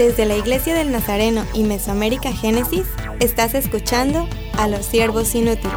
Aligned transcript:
Desde 0.00 0.24
la 0.24 0.34
Iglesia 0.34 0.74
del 0.74 0.92
Nazareno 0.92 1.44
y 1.52 1.62
Mesoamérica 1.62 2.32
Génesis, 2.32 2.84
estás 3.18 3.54
escuchando 3.54 4.26
a 4.56 4.66
los 4.66 4.86
siervos 4.86 5.34
inútiles. 5.34 5.74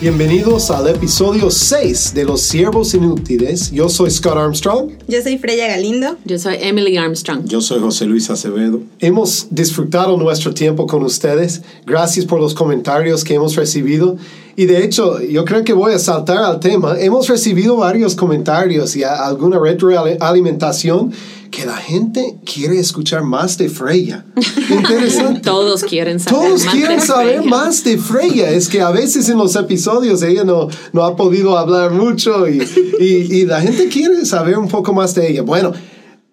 Bienvenidos 0.00 0.72
al 0.72 0.88
episodio 0.88 1.48
6 1.48 2.12
de 2.12 2.24
Los 2.24 2.40
Siervos 2.40 2.92
Inútiles. 2.94 3.70
Yo 3.70 3.88
soy 3.88 4.10
Scott 4.10 4.36
Armstrong. 4.36 4.92
Yo 5.06 5.22
soy 5.22 5.38
Freya 5.38 5.68
Galindo. 5.68 6.16
Yo 6.24 6.36
soy 6.36 6.56
Emily 6.58 6.96
Armstrong. 6.96 7.44
Yo 7.44 7.60
soy 7.60 7.78
José 7.78 8.06
Luis 8.06 8.30
Acevedo. 8.30 8.80
Hemos 8.98 9.46
disfrutado 9.50 10.16
nuestro 10.16 10.54
tiempo 10.54 10.88
con 10.88 11.04
ustedes. 11.04 11.62
Gracias 11.86 12.26
por 12.26 12.40
los 12.40 12.52
comentarios 12.52 13.22
que 13.22 13.34
hemos 13.34 13.54
recibido. 13.54 14.16
Y 14.56 14.66
de 14.66 14.84
hecho, 14.84 15.20
yo 15.22 15.44
creo 15.44 15.64
que 15.64 15.72
voy 15.72 15.92
a 15.94 15.98
saltar 15.98 16.38
al 16.38 16.60
tema. 16.60 16.98
Hemos 16.98 17.28
recibido 17.28 17.76
varios 17.76 18.14
comentarios 18.14 18.96
y 18.96 19.04
alguna 19.04 19.58
retroalimentación 19.58 21.12
que 21.50 21.66
la 21.66 21.76
gente 21.76 22.36
quiere 22.44 22.78
escuchar 22.78 23.24
más 23.24 23.58
de 23.58 23.68
Freya. 23.68 24.24
Interesante. 24.70 25.40
Todos 25.40 25.82
quieren 25.82 26.20
saber 26.20 26.42
Todos 26.42 26.64
más 26.64 26.74
quieren 26.74 27.00
de 27.00 27.06
saber 27.06 27.36
Freya. 27.38 27.50
más 27.50 27.84
de 27.84 27.98
Freya. 27.98 28.50
Es 28.50 28.68
que 28.68 28.80
a 28.80 28.90
veces 28.90 29.28
en 29.28 29.38
los 29.38 29.56
episodios 29.56 30.22
ella 30.22 30.44
no, 30.44 30.68
no 30.92 31.04
ha 31.04 31.16
podido 31.16 31.58
hablar 31.58 31.90
mucho 31.90 32.48
y, 32.48 32.62
y, 33.00 33.04
y 33.40 33.46
la 33.46 33.60
gente 33.60 33.88
quiere 33.88 34.24
saber 34.24 34.58
un 34.58 34.68
poco 34.68 34.92
más 34.92 35.14
de 35.14 35.30
ella. 35.30 35.42
Bueno, 35.42 35.72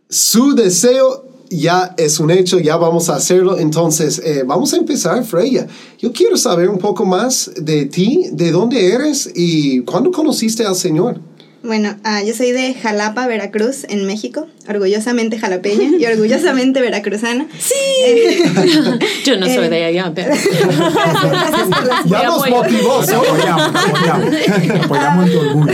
su 0.09 0.53
deseo 0.53 1.26
ya 1.49 1.93
es 1.97 2.19
un 2.19 2.31
hecho, 2.31 2.59
ya 2.59 2.77
vamos 2.77 3.09
a 3.09 3.15
hacerlo. 3.15 3.57
Entonces, 3.57 4.21
eh, 4.23 4.43
vamos 4.45 4.73
a 4.73 4.77
empezar, 4.77 5.23
Freya. 5.23 5.67
Yo 5.99 6.11
quiero 6.11 6.37
saber 6.37 6.69
un 6.69 6.77
poco 6.77 7.05
más 7.05 7.51
de 7.59 7.85
ti, 7.85 8.27
de 8.31 8.51
dónde 8.51 8.93
eres 8.93 9.29
y 9.35 9.81
cuándo 9.81 10.11
conociste 10.11 10.65
al 10.65 10.75
Señor. 10.75 11.19
Bueno, 11.63 11.97
uh, 12.05 12.25
yo 12.25 12.33
soy 12.33 12.51
de 12.51 12.73
Jalapa, 12.75 13.27
Veracruz, 13.27 13.83
en 13.89 14.05
México. 14.05 14.47
Orgullosamente 14.69 15.39
jalapeña 15.39 15.97
y 15.97 16.05
orgullosamente 16.05 16.81
veracruzana. 16.81 17.45
Sí. 17.59 17.73
Eh, 18.05 18.39
yo 19.25 19.37
no 19.37 19.45
soy 19.45 19.65
eh, 19.65 19.69
de 19.69 19.85
allá, 19.85 20.11
pero. 20.13 20.33
ya 22.05 22.23
nos 22.23 22.49
motivó. 22.49 23.01
Apoyamos, 23.01 23.75
apoyamos. 23.75 24.85
Apoyamos 24.85 25.31
tu 25.31 25.39
orgullo. 25.39 25.73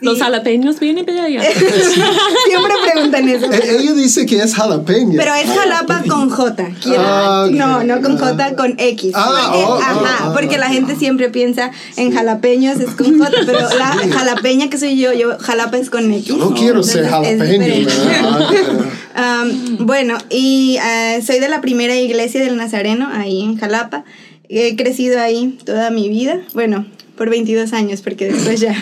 Los 0.00 0.18
jalapeños 0.18 0.78
vienen 0.78 1.06
de 1.06 1.20
allá. 1.20 1.42
Siempre 1.42 2.72
preguntan 2.92 3.28
eso. 3.28 3.50
E-, 3.50 3.80
ella 3.80 3.94
dice 3.94 4.26
que 4.26 4.42
es 4.42 4.54
jalapeña. 4.54 5.14
Pero 5.16 5.34
es 5.34 5.50
Jalapa 5.50 6.02
con 6.08 6.30
J. 6.30 6.68
Ah, 6.98 7.48
no, 7.50 7.82
no 7.82 8.02
con 8.02 8.18
J, 8.18 8.56
con 8.56 8.74
X. 8.78 9.12
Ah, 9.14 9.50
porque, 9.50 9.64
oh, 9.64 9.74
ajá, 9.74 10.28
oh, 10.28 10.32
porque 10.32 10.58
la 10.58 10.68
gente 10.68 10.96
siempre 10.96 11.30
piensa 11.30 11.70
en 11.96 12.12
jalapeños 12.12 12.78
es 12.80 12.90
con 12.90 13.18
J, 13.18 13.30
pero 13.46 13.60
la 13.60 13.86
jalapeña 14.12 14.68
que 14.68 14.78
soy 14.78 14.98
yo, 14.98 15.12
yo 15.12 15.38
jalapa 15.38 15.78
es 15.78 15.90
con 15.90 16.12
X. 16.12 16.26
Yo 16.26 16.36
no 16.36 16.54
quiero 16.54 16.82
ser 16.82 17.08
jalapeño. 17.08 17.75
um, 19.16 19.86
bueno, 19.86 20.16
y 20.30 20.78
uh, 20.78 21.22
soy 21.22 21.40
de 21.40 21.48
la 21.48 21.60
primera 21.60 21.96
iglesia 21.96 22.40
del 22.42 22.56
Nazareno, 22.56 23.08
ahí 23.12 23.42
en 23.42 23.56
Jalapa. 23.56 24.04
He 24.48 24.76
crecido 24.76 25.20
ahí 25.20 25.58
toda 25.64 25.90
mi 25.90 26.08
vida. 26.08 26.40
Bueno, 26.54 26.86
por 27.16 27.30
22 27.30 27.72
años, 27.72 28.02
porque 28.02 28.32
después 28.32 28.60
ya, 28.60 28.76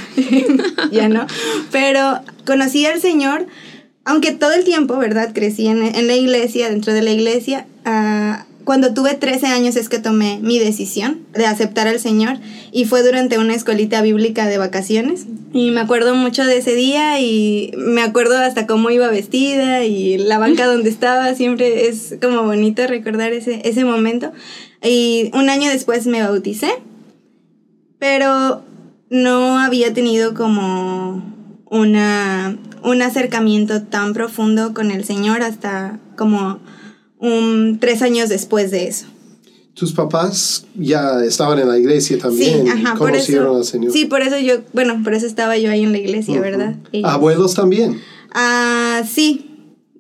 ya 0.93 1.09
no. 1.09 1.27
Pero 1.71 2.21
conocí 2.45 2.85
al 2.87 3.01
Señor, 3.01 3.47
aunque 4.05 4.33
todo 4.33 4.53
el 4.53 4.65
tiempo, 4.65 4.97
¿verdad? 4.99 5.33
Crecí 5.33 5.67
en, 5.67 5.83
en 5.83 6.07
la 6.07 6.15
iglesia, 6.15 6.69
dentro 6.69 6.93
de 6.93 7.03
la 7.03 7.11
iglesia. 7.11 7.67
Uh, 7.87 8.54
cuando 8.65 8.95
tuve 8.95 9.15
13 9.15 9.47
años 9.47 9.77
es 9.77 9.89
que 9.89 9.99
tomé 9.99 10.39
mi 10.43 10.59
decisión 10.59 11.27
de 11.33 11.47
aceptar 11.47 11.87
al 11.87 12.01
Señor 12.01 12.39
y 12.73 12.87
fue 12.87 13.03
durante 13.03 13.39
una 13.39 13.55
escuelita 13.55 14.01
bíblica 14.03 14.47
de 14.47 14.59
vacaciones. 14.59 15.27
Y 15.53 15.71
me 15.71 15.81
acuerdo 15.81 16.15
mucho 16.15 16.45
de 16.45 16.59
ese 16.59 16.75
día 16.75 17.21
y 17.21 17.73
me 17.77 18.03
acuerdo 18.03 18.39
hasta 18.39 18.67
cómo 18.67 18.91
iba 18.91 19.09
vestida 19.09 19.85
y 19.85 20.19
la 20.19 20.39
banca 20.39 20.67
donde 20.67 20.91
estaba. 20.91 21.35
Siempre 21.35 21.89
es 21.89 22.17
como 22.21 22.43
bonito 22.43 22.87
recordar 22.87 23.33
ese, 23.33 23.61
ese 23.69 23.85
momento. 23.85 24.33
Y 24.83 25.31
un 25.35 25.51
año 25.51 25.71
después 25.71 26.07
me 26.07 26.23
bauticé, 26.23 26.71
pero 27.99 28.65
no 29.11 29.59
había 29.59 29.93
tenido 29.93 30.35
como 30.35 31.23
una, 31.67 32.57
un 32.83 33.03
acercamiento 33.03 33.83
tan 33.83 34.15
profundo 34.15 34.75
con 34.75 34.91
el 34.91 35.05
Señor 35.05 35.43
hasta 35.43 35.99
como 36.17 36.61
un, 37.25 37.79
tres 37.81 38.03
años 38.03 38.29
después 38.29 38.71
de 38.71 38.89
eso. 38.89 39.07
¿Tus 39.75 39.93
papás 39.93 40.67
ya 40.77 41.25
estaban 41.25 41.59
en 41.59 41.69
la 41.69 41.79
iglesia 41.79 42.17
también? 42.19 42.63
Sí, 42.63 42.69
ajá, 42.69 42.95
por 42.95 43.17
eso, 43.17 43.57
al 43.57 43.65
Señor? 43.65 43.93
Sí, 43.93 44.05
por 44.05 44.23
eso 44.23 44.39
yo, 44.39 44.59
bueno, 44.73 45.01
por 45.03 45.15
eso 45.15 45.27
estaba 45.27 45.59
yo 45.59 45.71
ahí 45.71 45.83
en 45.83 45.91
la 45.91 45.99
iglesia, 45.99 46.41
¿verdad? 46.41 46.77
¿Abuelos 47.03 47.55
también? 47.55 48.01
Ah, 48.33 49.03
sí, 49.11 49.51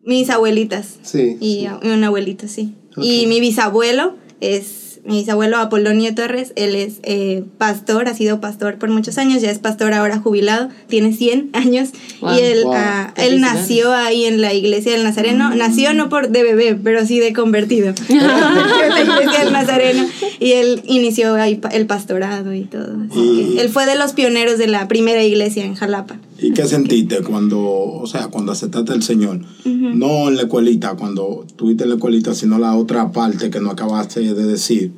mis 0.04 0.30
abuelitas. 0.30 0.98
Sí. 1.02 1.36
Y 1.40 1.66
un 1.82 2.04
abuelito, 2.04 2.46
sí. 2.46 2.74
Y 2.96 3.26
mi 3.26 3.40
bisabuelo 3.40 4.14
es 4.40 4.83
mi 5.04 5.18
bisabuelo 5.18 5.58
Apolonio 5.58 6.14
Torres, 6.14 6.52
él 6.56 6.74
es 6.74 6.94
eh, 7.02 7.44
pastor, 7.58 8.08
ha 8.08 8.14
sido 8.14 8.40
pastor 8.40 8.78
por 8.78 8.88
muchos 8.88 9.18
años, 9.18 9.42
ya 9.42 9.50
es 9.50 9.58
pastor 9.58 9.92
ahora 9.92 10.18
jubilado, 10.18 10.70
tiene 10.88 11.12
100 11.12 11.50
años 11.54 11.90
y 12.22 12.40
él, 12.40 12.64
ah, 12.72 13.12
él 13.16 13.40
nació 13.40 13.92
ahí 13.92 14.24
en 14.24 14.40
la 14.40 14.54
iglesia 14.54 14.92
del 14.92 15.04
Nazareno, 15.04 15.50
mm. 15.50 15.58
nació 15.58 15.92
no 15.92 16.08
por 16.08 16.30
de 16.30 16.42
bebé, 16.42 16.78
pero 16.82 17.04
sí 17.06 17.20
de 17.20 17.32
convertido, 17.32 17.94
en 18.08 18.18
la 18.18 19.00
iglesia 19.02 19.44
del 19.44 19.52
Nazareno 19.52 20.06
y 20.40 20.52
él 20.52 20.82
inició 20.86 21.34
ahí 21.34 21.60
el 21.72 21.86
pastorado 21.86 22.54
y 22.54 22.64
todo. 22.64 22.96
él 23.14 23.68
fue 23.68 23.86
de 23.86 23.96
los 23.96 24.12
pioneros 24.14 24.58
de 24.58 24.68
la 24.68 24.88
primera 24.88 25.22
iglesia 25.22 25.64
en 25.64 25.74
Jalapa. 25.74 26.16
¿Y 26.38 26.52
qué 26.52 26.66
sentiste 26.66 27.22
cuando, 27.22 27.60
o 27.60 28.06
sea, 28.06 28.28
cuando 28.28 28.52
aceptaste 28.52 28.92
al 28.92 29.02
Señor? 29.02 29.40
No 29.64 30.28
en 30.28 30.36
la 30.36 30.42
escuelita, 30.42 30.94
cuando 30.96 31.46
tuviste 31.56 31.86
la 31.86 31.94
escuelita, 31.94 32.34
sino 32.34 32.58
la 32.58 32.76
otra 32.76 33.12
parte 33.12 33.50
que 33.50 33.60
no 33.60 33.70
acabaste 33.70 34.20
de 34.20 34.44
decir. 34.44 34.92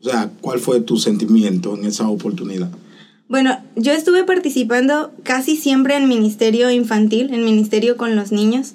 O 0.00 0.08
sea, 0.08 0.30
¿cuál 0.40 0.58
fue 0.58 0.80
tu 0.80 0.98
sentimiento 0.98 1.76
en 1.76 1.84
esa 1.84 2.08
oportunidad? 2.08 2.70
Bueno, 3.28 3.56
yo 3.76 3.92
estuve 3.92 4.24
participando 4.24 5.12
casi 5.22 5.56
siempre 5.56 5.96
en 5.96 6.08
ministerio 6.08 6.70
infantil, 6.70 7.32
en 7.32 7.44
ministerio 7.44 7.96
con 7.96 8.16
los 8.16 8.32
niños, 8.32 8.74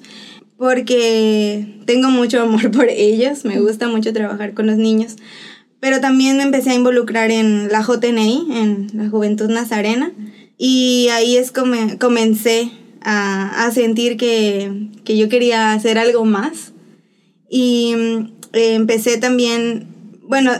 porque 0.56 1.80
tengo 1.84 2.10
mucho 2.10 2.42
amor 2.42 2.70
por 2.72 2.88
ellos, 2.88 3.44
me 3.44 3.60
gusta 3.60 3.88
mucho 3.88 4.12
trabajar 4.12 4.54
con 4.54 4.66
los 4.66 4.76
niños, 4.76 5.16
pero 5.80 6.00
también 6.00 6.38
me 6.38 6.42
empecé 6.42 6.70
a 6.70 6.74
involucrar 6.74 7.30
en 7.30 7.68
la 7.68 7.82
JNI, 7.82 8.48
en 8.50 8.88
la 8.94 9.08
Juventud 9.08 9.48
Nazarena, 9.48 10.12
y 10.58 11.08
ahí 11.12 11.36
es 11.36 11.52
como 11.52 11.76
comencé 11.98 12.72
a, 13.00 13.64
a 13.64 13.70
sentir 13.70 14.16
que, 14.16 14.88
que, 15.04 15.16
yo 15.16 15.28
quería 15.28 15.72
hacer 15.72 15.98
algo 15.98 16.24
más. 16.24 16.72
Y 17.48 17.94
mm, 17.96 18.32
empecé 18.52 19.18
también, 19.18 19.86
bueno, 20.22 20.50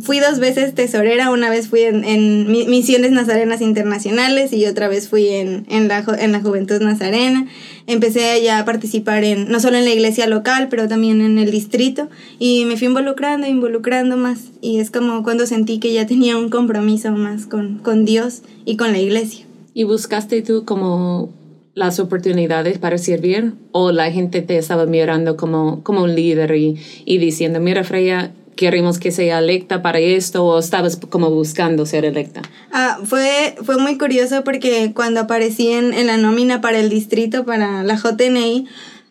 fui 0.00 0.20
dos 0.20 0.38
veces 0.38 0.76
tesorera, 0.76 1.32
una 1.32 1.50
vez 1.50 1.66
fui 1.66 1.80
en, 1.80 2.04
en 2.04 2.46
Misiones 2.70 3.10
Nazarenas 3.10 3.60
Internacionales 3.60 4.52
y 4.52 4.64
otra 4.66 4.86
vez 4.86 5.08
fui 5.08 5.26
en, 5.26 5.66
en, 5.68 5.88
la, 5.88 6.04
en 6.20 6.30
la 6.30 6.40
Juventud 6.40 6.80
Nazarena. 6.80 7.48
Empecé 7.88 8.40
ya 8.40 8.60
a 8.60 8.64
participar 8.64 9.24
en, 9.24 9.48
no 9.48 9.58
solo 9.58 9.76
en 9.76 9.84
la 9.84 9.90
iglesia 9.90 10.28
local, 10.28 10.68
pero 10.70 10.86
también 10.86 11.20
en 11.20 11.36
el 11.36 11.50
distrito 11.50 12.08
y 12.38 12.64
me 12.64 12.76
fui 12.76 12.86
involucrando, 12.86 13.48
involucrando 13.48 14.16
más. 14.16 14.52
Y 14.60 14.78
es 14.78 14.92
como 14.92 15.24
cuando 15.24 15.46
sentí 15.46 15.80
que 15.80 15.92
ya 15.92 16.06
tenía 16.06 16.36
un 16.36 16.48
compromiso 16.48 17.10
más 17.10 17.46
con, 17.46 17.78
con 17.78 18.04
Dios 18.04 18.42
y 18.64 18.76
con 18.76 18.92
la 18.92 19.00
iglesia. 19.00 19.47
¿Y 19.78 19.84
buscaste 19.84 20.42
tú 20.42 20.64
como 20.64 21.32
las 21.74 22.00
oportunidades 22.00 22.78
para 22.78 22.98
servir 22.98 23.52
o 23.70 23.92
la 23.92 24.10
gente 24.10 24.42
te 24.42 24.58
estaba 24.58 24.86
mirando 24.86 25.36
como, 25.36 25.84
como 25.84 26.02
un 26.02 26.16
líder 26.16 26.56
y, 26.56 26.82
y 27.04 27.18
diciendo, 27.18 27.60
mira 27.60 27.84
Freya, 27.84 28.32
queremos 28.56 28.98
que 28.98 29.12
sea 29.12 29.38
electa 29.38 29.80
para 29.80 30.00
esto 30.00 30.44
o 30.44 30.58
estabas 30.58 30.96
como 30.96 31.30
buscando 31.30 31.86
ser 31.86 32.04
electa? 32.04 32.42
Ah, 32.72 32.98
fue, 33.04 33.54
fue 33.62 33.78
muy 33.78 33.96
curioso 33.98 34.42
porque 34.42 34.90
cuando 34.96 35.20
aparecí 35.20 35.68
en, 35.68 35.94
en 35.94 36.08
la 36.08 36.16
nómina 36.16 36.60
para 36.60 36.80
el 36.80 36.88
distrito, 36.88 37.44
para 37.44 37.84
la 37.84 37.94
JNI, 37.94 38.66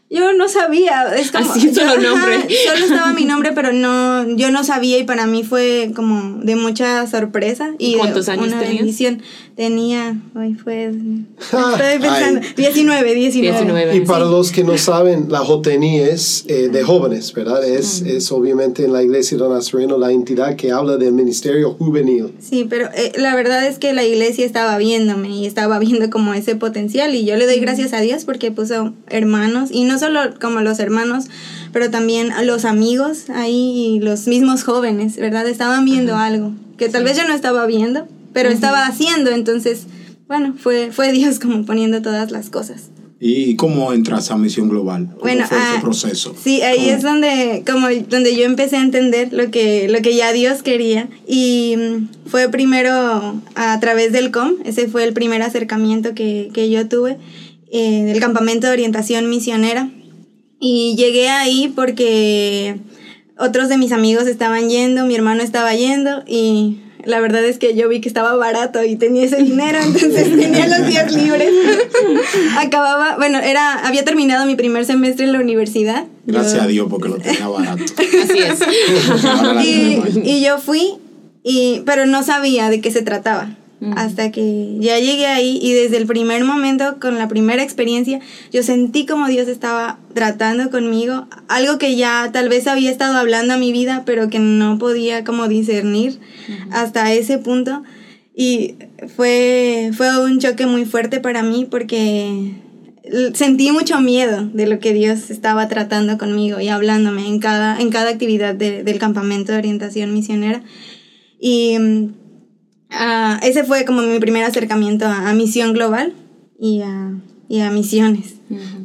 yo 0.09 0.31
no 0.33 0.47
sabía, 0.47 1.13
es 1.15 1.31
como... 1.31 1.51
Así 1.51 1.73
solo 1.73 1.97
nombre. 1.97 2.47
solo 2.65 2.85
estaba 2.85 3.13
mi 3.13 3.25
nombre, 3.25 3.51
pero 3.53 3.73
no, 3.73 4.27
yo 4.37 4.51
no 4.51 4.63
sabía 4.63 4.97
y 4.99 5.03
para 5.03 5.27
mí 5.27 5.43
fue 5.43 5.91
como 5.95 6.41
de 6.43 6.55
mucha 6.55 7.05
sorpresa. 7.07 7.73
Y 7.77 7.95
¿Cuántos 7.95 8.29
años 8.29 8.47
una 8.47 8.59
tenías? 8.61 9.17
Tenía, 9.55 10.15
hoy 10.35 10.53
fue, 10.53 10.91
estoy 11.39 11.99
pensando, 11.99 12.41
19, 12.55 13.15
19, 13.15 13.95
Y 13.95 14.01
para 14.01 14.25
los 14.25 14.51
que 14.51 14.63
no 14.63 14.77
saben, 14.77 15.29
la 15.29 15.41
JNI 15.43 15.99
es 15.99 16.45
eh, 16.47 16.69
de 16.69 16.83
jóvenes, 16.83 17.33
¿verdad? 17.33 17.65
Es, 17.67 18.01
es 18.01 18.31
obviamente 18.31 18.85
en 18.85 18.93
la 18.93 19.01
Iglesia 19.01 19.35
de 19.37 19.49
Nazareno 19.49 19.97
la 19.97 20.11
entidad 20.11 20.55
que 20.55 20.71
habla 20.71 20.97
del 20.97 21.13
ministerio 21.13 21.73
juvenil. 21.73 22.33
Sí, 22.39 22.67
pero 22.69 22.89
eh, 22.95 23.13
la 23.17 23.35
verdad 23.35 23.65
es 23.65 23.79
que 23.79 23.93
la 23.93 24.03
iglesia 24.03 24.45
estaba 24.45 24.77
viéndome 24.77 25.29
y 25.29 25.45
estaba 25.47 25.79
viendo 25.79 26.09
como 26.09 26.33
ese 26.35 26.55
potencial 26.55 27.15
y 27.15 27.25
yo 27.25 27.35
le 27.35 27.45
doy 27.45 27.59
gracias 27.59 27.93
a 27.93 28.01
Dios 28.01 28.25
porque 28.25 28.51
puso 28.51 28.93
hermanos 29.09 29.69
y 29.71 29.83
no 29.85 29.96
solo 29.97 30.19
como 30.39 30.61
los 30.61 30.79
hermanos, 30.79 31.25
pero 31.73 31.89
también 31.89 32.31
los 32.45 32.65
amigos 32.65 33.29
ahí 33.29 33.95
y 33.95 33.99
los 33.99 34.27
mismos 34.27 34.63
jóvenes, 34.63 35.17
¿verdad? 35.17 35.47
Estaban 35.47 35.85
viendo 35.85 36.15
algo 36.15 36.53
que 36.77 36.89
tal 36.89 37.03
vez 37.03 37.17
yo 37.17 37.27
no 37.27 37.33
estaba 37.33 37.65
viendo, 37.65 38.07
pero 38.33 38.49
estaba 38.49 38.85
haciendo, 38.85 39.31
entonces 39.31 39.87
bueno, 40.27 40.55
fue, 40.57 40.91
fue 40.91 41.11
Dios 41.11 41.39
como 41.39 41.65
poniendo 41.65 42.01
todas 42.01 42.31
las 42.31 42.49
cosas. 42.49 42.89
¿Y 43.19 43.55
cómo 43.55 43.93
entras 43.93 44.29
a 44.29 44.37
Misión 44.37 44.69
Global? 44.69 45.07
¿Cómo 45.07 45.21
Bueno, 45.21 45.47
fue 45.47 45.57
ah, 45.57 45.71
ese 45.71 45.81
proceso? 45.81 46.35
Sí, 46.39 46.61
ahí 46.61 46.85
¿Cómo? 46.85 46.91
es 46.91 47.01
donde, 47.01 47.63
como, 47.65 47.87
donde 48.09 48.35
yo 48.35 48.43
empecé 48.43 48.77
a 48.77 48.81
entender 48.81 49.33
lo 49.33 49.49
que, 49.49 49.87
lo 49.89 50.01
que 50.01 50.15
ya 50.15 50.31
Dios 50.33 50.61
quería. 50.61 51.07
Y 51.27 51.75
mm, 51.77 52.29
fue 52.29 52.49
primero 52.49 53.41
a 53.55 53.79
través 53.79 54.11
del 54.11 54.29
COM, 54.29 54.53
ese 54.65 54.87
fue 54.87 55.03
el 55.03 55.13
primer 55.13 55.41
acercamiento 55.41 56.13
que, 56.13 56.51
que 56.53 56.69
yo 56.69 56.87
tuve, 56.87 57.17
eh, 57.71 58.03
del 58.05 58.19
campamento 58.19 58.67
de 58.67 58.73
orientación 58.73 59.29
misionera. 59.29 59.89
Y 60.59 60.95
llegué 60.97 61.29
ahí 61.29 61.71
porque 61.75 62.77
otros 63.37 63.69
de 63.69 63.77
mis 63.77 63.91
amigos 63.91 64.25
estaban 64.27 64.69
yendo, 64.69 65.05
mi 65.05 65.15
hermano 65.15 65.43
estaba 65.43 65.73
yendo 65.75 66.23
y 66.25 66.79
la 67.05 67.19
verdad 67.21 67.45
es 67.45 67.57
que 67.59 67.75
yo 67.75 67.87
vi 67.87 68.01
que 68.01 68.09
estaba 68.09 68.35
barato 68.35 68.83
y 68.83 68.95
tenía 68.95 69.23
ese 69.23 69.37
dinero, 69.37 69.77
entonces 69.81 70.23
tenía 70.39 70.67
los 70.67 70.87
días 70.87 71.13
libres. 71.13 71.51
Acababa, 72.57 73.15
bueno, 73.17 73.39
era, 73.39 73.73
había 73.87 74.03
terminado 74.03 74.45
mi 74.45 74.55
primer 74.55 74.85
semestre 74.85 75.25
en 75.25 75.33
la 75.33 75.39
universidad. 75.39 76.05
Gracias 76.25 76.55
Yo- 76.55 76.61
a 76.63 76.67
Dios 76.67 76.87
porque 76.89 77.09
lo 77.09 77.17
tenía 77.17 77.47
barato. 77.47 77.83
Así 77.83 78.39
es. 78.39 78.59
Y, 79.63 80.21
y 80.29 80.43
yo 80.43 80.57
fui, 80.57 80.93
y, 81.43 81.81
pero 81.85 82.05
no 82.05 82.23
sabía 82.23 82.69
de 82.69 82.81
qué 82.81 82.91
se 82.91 83.01
trataba. 83.01 83.55
Hasta 83.95 84.31
que 84.31 84.75
ya 84.79 84.97
llegué 84.97 85.27
ahí 85.27 85.59
y 85.61 85.71
desde 85.73 85.97
el 85.97 86.07
primer 86.07 86.43
momento, 86.43 86.97
con 86.99 87.17
la 87.19 87.27
primera 87.27 87.61
experiencia, 87.61 88.19
yo 88.51 88.63
sentí 88.63 89.05
como 89.05 89.27
Dios 89.27 89.47
estaba 89.47 89.99
tratando 90.15 90.71
conmigo, 90.71 91.27
algo 91.47 91.77
que 91.77 91.95
ya 91.95 92.31
tal 92.33 92.49
vez 92.49 92.65
había 92.65 92.89
estado 92.89 93.15
hablando 93.17 93.53
a 93.53 93.57
mi 93.57 93.71
vida, 93.71 94.01
pero 94.03 94.29
que 94.29 94.39
no 94.39 94.79
podía 94.79 95.23
como 95.23 95.47
discernir 95.47 96.19
hasta 96.71 97.13
ese 97.13 97.37
punto. 97.37 97.83
Y 98.35 98.75
fue, 99.15 99.91
fue 99.95 100.23
un 100.23 100.39
choque 100.39 100.65
muy 100.65 100.85
fuerte 100.85 101.19
para 101.19 101.43
mí 101.43 101.67
porque 101.69 102.53
sentí 103.35 103.71
mucho 103.71 104.01
miedo 104.01 104.49
de 104.53 104.65
lo 104.67 104.79
que 104.79 104.93
Dios 104.93 105.29
estaba 105.29 105.67
tratando 105.67 106.17
conmigo 106.17 106.59
y 106.59 106.67
hablándome 106.67 107.27
en 107.27 107.39
cada, 107.39 107.79
en 107.79 107.89
cada 107.89 108.09
actividad 108.09 108.55
de- 108.55 108.83
del 108.83 108.97
campamento 108.97 109.51
de 109.51 109.59
orientación 109.59 110.13
misionera. 110.13 110.63
Y 111.39 111.77
ah, 112.89 113.39
ese 113.43 113.63
fue 113.63 113.85
como 113.85 114.01
mi 114.01 114.19
primer 114.19 114.43
acercamiento 114.43 115.05
a, 115.05 115.29
a 115.29 115.33
Misión 115.33 115.73
Global 115.73 116.13
y 116.59 116.81
a, 116.81 117.13
y 117.49 117.59
a 117.59 117.71
misiones. 117.71 118.35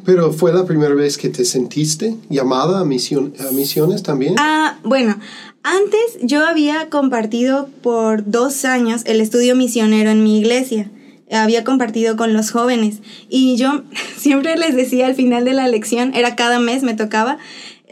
Pero 0.04 0.32
fue 0.32 0.52
la 0.52 0.64
primera 0.64 0.94
vez 0.94 1.16
que 1.18 1.28
te 1.28 1.44
sentiste 1.44 2.16
llamada 2.28 2.80
a, 2.80 2.84
misión, 2.84 3.32
a 3.38 3.52
misiones 3.52 4.02
también. 4.02 4.34
Ah, 4.38 4.78
bueno, 4.82 5.16
antes 5.62 6.18
yo 6.22 6.44
había 6.46 6.88
compartido 6.90 7.68
por 7.82 8.28
dos 8.28 8.64
años 8.64 9.02
el 9.04 9.20
estudio 9.20 9.54
misionero 9.54 10.10
en 10.10 10.24
mi 10.24 10.38
iglesia. 10.38 10.90
Había 11.30 11.64
compartido 11.64 12.16
con 12.16 12.34
los 12.34 12.50
jóvenes 12.50 12.98
y 13.30 13.56
yo 13.56 13.82
siempre 14.16 14.56
les 14.56 14.74
decía 14.74 15.06
al 15.06 15.14
final 15.14 15.44
de 15.44 15.54
la 15.54 15.68
lección, 15.68 16.12
era 16.14 16.36
cada 16.36 16.58
mes 16.58 16.82
me 16.82 16.94
tocaba, 16.94 17.38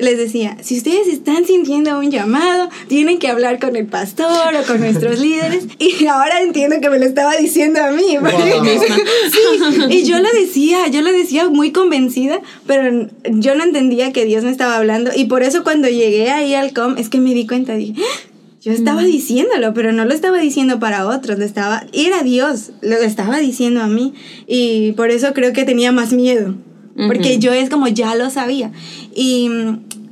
les 0.00 0.19
decía, 0.19 0.56
si 0.62 0.79
ustedes 0.79 1.08
están 1.08 1.44
sintiendo 1.44 1.99
un 1.99 2.11
llamado, 2.11 2.69
tienen 2.88 3.19
que 3.19 3.29
hablar 3.29 3.58
con 3.58 3.76
el 3.76 3.87
pastor 3.87 4.55
o 4.55 4.67
con 4.67 4.81
nuestros 4.81 5.19
líderes. 5.19 5.67
Y 5.79 6.06
ahora 6.06 6.41
entiendo 6.41 6.76
que 6.81 6.91
me 6.91 6.99
lo 6.99 7.05
estaba 7.05 7.37
diciendo 7.37 7.82
a 7.82 7.91
mí. 7.91 8.17
Wow. 8.19 8.31
Sí, 9.31 9.38
y 9.91 10.05
yo 10.05 10.19
lo 10.19 10.29
decía, 10.32 10.88
yo 10.88 11.02
lo 11.02 11.12
decía 11.12 11.49
muy 11.49 11.73
convencida, 11.73 12.41
pero 12.67 13.08
yo 13.31 13.55
no 13.55 13.64
entendía 13.64 14.12
que 14.12 14.25
Dios 14.25 14.44
me 14.44 14.50
estaba 14.50 14.76
hablando. 14.76 15.11
Y 15.14 15.26
por 15.26 15.43
eso 15.43 15.62
cuando 15.62 15.88
llegué 15.88 16.31
ahí 16.31 16.55
al 16.55 16.73
com, 16.73 16.97
es 16.99 17.08
que 17.08 17.19
me 17.19 17.35
di 17.35 17.47
cuenta, 17.47 17.75
dije, 17.75 17.94
"Ah, 18.00 18.31
yo 18.61 18.73
estaba 18.73 19.02
diciéndolo, 19.02 19.73
pero 19.73 19.93
no 19.93 20.05
lo 20.05 20.12
estaba 20.12 20.38
diciendo 20.38 20.79
para 20.79 21.06
otros, 21.06 21.38
lo 21.38 21.44
estaba, 21.47 21.87
era 21.94 22.23
Dios, 22.23 22.73
lo 22.82 22.97
estaba 22.97 23.38
diciendo 23.38 23.81
a 23.81 23.87
mí. 23.87 24.12
Y 24.47 24.93
por 24.93 25.11
eso 25.11 25.32
creo 25.32 25.52
que 25.55 25.64
tenía 25.64 25.93
más 25.93 26.12
miedo, 26.12 26.55
porque 27.06 27.38
yo 27.38 27.52
es 27.52 27.70
como 27.70 27.88
ya 27.88 28.14
lo 28.14 28.31
sabía. 28.31 28.73
Y 29.14 29.50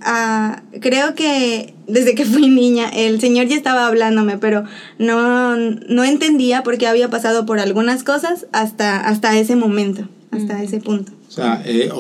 ah, 0.03 0.63
creo 0.81 1.15
que 1.15 1.75
desde 1.87 2.15
que 2.15 2.25
fui 2.25 2.49
niña, 2.49 2.89
el 2.89 3.21
Señor 3.21 3.47
ya 3.47 3.57
estaba 3.57 3.87
hablándome, 3.87 4.39
pero 4.39 4.65
no, 4.99 5.57
no 5.57 6.05
entendía 6.05 6.63
porque 6.63 6.87
había 6.87 7.11
pasado 7.11 7.47
por 7.47 7.61
algunas 7.61 8.05
cosas 8.05 8.47
hasta, 8.53 9.01
hasta 9.01 9.39
ese 9.39 9.57
momento, 9.57 10.09
hasta 10.31 10.63
ese 10.63 10.81
punto. 10.81 11.13
O 11.29 11.31
sea, 11.31 11.63
eh, 11.67 11.91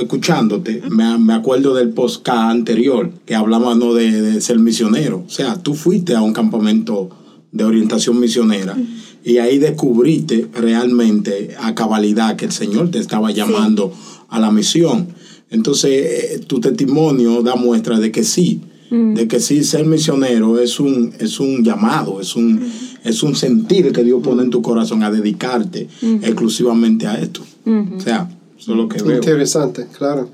escuchándote, 0.00 0.82
me, 0.88 1.18
me 1.18 1.34
acuerdo 1.34 1.74
del 1.74 1.90
podcast 1.90 2.50
anterior 2.50 3.12
que 3.26 3.34
hablamos 3.34 3.76
¿no? 3.76 3.94
de, 3.94 4.22
de 4.22 4.40
ser 4.40 4.58
misionero. 4.58 5.24
O 5.26 5.30
sea, 5.30 5.56
tú 5.56 5.74
fuiste 5.74 6.14
a 6.14 6.22
un 6.22 6.32
campamento 6.32 7.10
de 7.52 7.64
orientación 7.64 8.18
misionera 8.18 8.76
y 9.24 9.38
ahí 9.38 9.58
descubriste 9.58 10.48
realmente 10.54 11.54
a 11.60 11.74
cabalidad 11.74 12.36
que 12.36 12.46
el 12.46 12.52
Señor 12.52 12.90
te 12.90 12.98
estaba 12.98 13.30
llamando 13.30 13.92
a 14.28 14.38
la 14.38 14.50
misión. 14.50 15.08
Entonces, 15.50 15.90
eh, 15.92 16.40
tu 16.46 16.60
testimonio 16.60 17.42
da 17.42 17.56
muestra 17.56 17.98
de 17.98 18.12
que 18.12 18.24
sí, 18.24 18.60
de 18.90 19.28
que 19.28 19.38
sí, 19.38 19.64
ser 19.64 19.84
misionero 19.84 20.58
es 20.58 20.80
un, 20.80 21.12
es 21.18 21.40
un 21.40 21.62
llamado, 21.62 22.22
es 22.22 22.34
un, 22.36 22.62
es 23.04 23.22
un 23.22 23.36
sentir 23.36 23.92
que 23.92 24.02
Dios 24.02 24.22
pone 24.22 24.42
en 24.42 24.50
tu 24.50 24.62
corazón 24.62 25.02
a 25.02 25.10
dedicarte 25.10 25.88
exclusivamente 26.22 27.06
a 27.06 27.20
esto. 27.20 27.42
O 27.66 28.00
sea, 28.00 28.30
eso 28.58 28.72
es 28.72 28.76
lo 28.76 28.88
que 28.88 29.02
veo. 29.02 29.16
Interesante, 29.16 29.86
claro. 29.96 30.30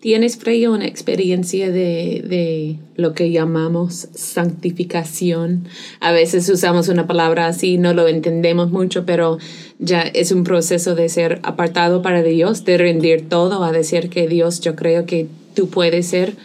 ¿Tienes, 0.00 0.36
Freya, 0.36 0.70
una 0.70 0.86
experiencia 0.86 1.72
de, 1.72 2.22
de 2.24 2.76
lo 2.94 3.14
que 3.14 3.32
llamamos 3.32 4.08
santificación? 4.14 5.64
A 5.98 6.12
veces 6.12 6.48
usamos 6.48 6.88
una 6.88 7.08
palabra 7.08 7.48
así, 7.48 7.78
no 7.78 7.92
lo 7.92 8.06
entendemos 8.06 8.70
mucho, 8.70 9.04
pero 9.04 9.38
ya 9.80 10.02
es 10.02 10.30
un 10.30 10.44
proceso 10.44 10.94
de 10.94 11.08
ser 11.08 11.40
apartado 11.42 12.00
para 12.00 12.22
Dios, 12.22 12.64
de 12.64 12.78
rendir 12.78 13.28
todo, 13.28 13.64
a 13.64 13.72
decir 13.72 14.08
que 14.08 14.28
Dios, 14.28 14.60
yo 14.60 14.76
creo 14.76 15.04
que 15.04 15.26
tú 15.54 15.68
puedes 15.68 16.06
ser 16.06 16.36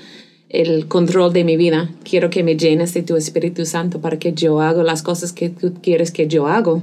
el 0.50 0.88
control 0.88 1.31
de 1.31 1.44
mi 1.44 1.55
vida. 1.55 1.91
Quiero 2.03 2.31
que 2.31 2.44
me 2.44 2.57
llenes 2.57 2.95
de 2.95 3.03
tu 3.03 3.15
Espíritu 3.17 3.67
Santo 3.67 4.01
para 4.01 4.17
que 4.17 4.33
yo 4.33 4.61
haga 4.61 4.81
las 4.81 5.03
cosas 5.03 5.31
que 5.31 5.50
tú 5.50 5.75
quieres 5.79 6.11
que 6.11 6.27
yo 6.27 6.47
haga. 6.47 6.81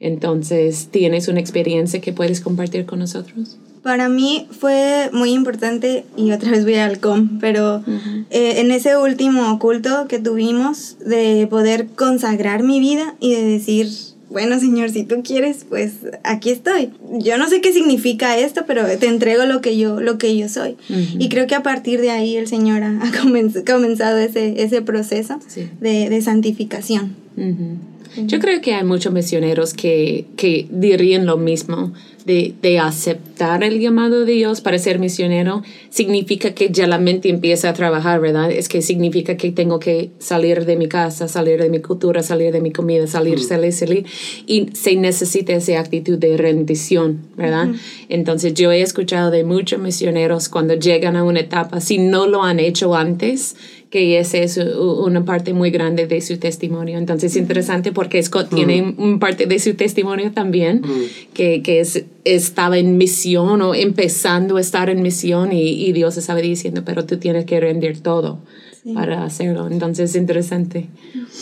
Entonces, 0.00 0.88
¿tienes 0.90 1.28
una 1.28 1.38
experiencia 1.38 2.00
que 2.00 2.12
puedes 2.12 2.40
compartir 2.40 2.84
con 2.84 2.98
nosotros? 2.98 3.58
Para 3.82 4.08
mí 4.10 4.46
fue 4.50 5.08
muy 5.12 5.30
importante, 5.32 6.04
y 6.16 6.32
otra 6.32 6.50
vez 6.50 6.64
voy 6.64 6.74
al 6.74 7.00
com, 7.00 7.38
pero 7.40 7.82
eh, 8.30 8.60
en 8.60 8.70
ese 8.72 8.96
último 8.98 9.58
culto 9.58 10.06
que 10.08 10.18
tuvimos, 10.18 10.96
de 11.04 11.46
poder 11.48 11.86
consagrar 11.96 12.62
mi 12.62 12.78
vida 12.78 13.14
y 13.20 13.32
de 13.34 13.42
decir, 13.42 13.88
bueno 14.28 14.60
Señor, 14.60 14.90
si 14.90 15.04
tú 15.04 15.22
quieres, 15.24 15.64
pues 15.68 15.92
aquí 16.24 16.50
estoy. 16.50 16.90
Yo 17.20 17.38
no 17.38 17.48
sé 17.48 17.60
qué 17.62 17.72
significa 17.72 18.36
esto, 18.38 18.64
pero 18.66 18.84
te 18.98 19.06
entrego 19.06 19.44
lo 19.46 19.60
que 19.62 19.76
yo, 19.78 20.00
lo 20.00 20.18
que 20.18 20.36
yo 20.36 20.48
soy. 20.50 20.76
Y 21.18 21.28
creo 21.30 21.46
que 21.46 21.54
a 21.54 21.62
partir 21.62 22.00
de 22.02 22.10
ahí 22.10 22.36
el 22.36 22.46
Señor 22.48 22.82
ha, 22.82 22.90
ha 23.02 23.10
comenz- 23.12 23.64
comenzado 23.64 24.18
ese, 24.18 24.62
ese 24.62 24.82
proceso 24.82 25.38
Sí. 25.48 25.68
de, 25.80 26.10
de 26.10 26.20
santificación. 26.22 27.14
Yo 28.26 28.40
creo 28.40 28.60
que 28.60 28.74
hay 28.74 28.84
muchos 28.84 29.12
misioneros 29.12 29.72
que, 29.72 30.26
que 30.36 30.66
dirían 30.70 31.26
lo 31.26 31.36
mismo, 31.36 31.92
de, 32.24 32.54
de 32.60 32.78
aceptar 32.78 33.64
el 33.64 33.80
llamado 33.80 34.24
de 34.24 34.32
Dios 34.32 34.60
para 34.60 34.78
ser 34.78 34.98
misionero, 34.98 35.62
significa 35.88 36.54
que 36.54 36.70
ya 36.70 36.86
la 36.86 36.98
mente 36.98 37.28
empieza 37.28 37.68
a 37.68 37.72
trabajar, 37.72 38.20
¿verdad? 38.20 38.50
Es 38.50 38.68
que 38.68 38.82
significa 38.82 39.36
que 39.36 39.52
tengo 39.52 39.78
que 39.78 40.10
salir 40.18 40.64
de 40.64 40.76
mi 40.76 40.88
casa, 40.88 41.28
salir 41.28 41.60
de 41.60 41.70
mi 41.70 41.80
cultura, 41.80 42.22
salir 42.22 42.52
de 42.52 42.60
mi 42.60 42.72
comida, 42.72 43.06
salir, 43.06 43.40
salir, 43.40 43.72
salir, 43.72 44.06
y 44.46 44.68
se 44.72 44.96
necesita 44.96 45.52
esa 45.52 45.80
actitud 45.80 46.18
de 46.18 46.36
rendición, 46.36 47.20
¿verdad? 47.36 47.68
Entonces 48.08 48.54
yo 48.54 48.72
he 48.72 48.82
escuchado 48.82 49.30
de 49.30 49.44
muchos 49.44 49.80
misioneros 49.80 50.48
cuando 50.48 50.74
llegan 50.74 51.16
a 51.16 51.24
una 51.24 51.40
etapa, 51.40 51.80
si 51.80 51.98
no 51.98 52.26
lo 52.26 52.42
han 52.42 52.60
hecho 52.60 52.94
antes, 52.94 53.56
que 53.90 54.20
esa 54.20 54.38
es 54.38 54.56
una 54.56 55.24
parte 55.24 55.52
muy 55.52 55.70
grande 55.70 56.06
de 56.06 56.20
su 56.20 56.38
testimonio. 56.38 56.96
Entonces 56.96 57.32
es 57.32 57.36
interesante 57.36 57.90
porque 57.90 58.22
Scott 58.22 58.48
tiene 58.54 58.94
un 58.96 59.18
parte 59.18 59.46
de 59.46 59.58
su 59.58 59.74
testimonio 59.74 60.30
también, 60.32 60.82
que, 61.34 61.60
que 61.62 61.80
es, 61.80 62.04
estaba 62.24 62.78
en 62.78 62.96
misión 62.98 63.60
o 63.62 63.74
empezando 63.74 64.58
a 64.58 64.60
estar 64.60 64.90
en 64.90 65.02
misión 65.02 65.52
y, 65.52 65.62
y 65.86 65.92
Dios 65.92 66.16
estaba 66.16 66.38
diciendo, 66.40 66.82
pero 66.84 67.04
tú 67.04 67.16
tienes 67.18 67.46
que 67.46 67.58
rendir 67.58 68.00
todo 68.00 68.38
para 68.94 69.24
hacerlo. 69.24 69.66
Entonces 69.68 70.10
es 70.10 70.16
interesante. 70.16 70.88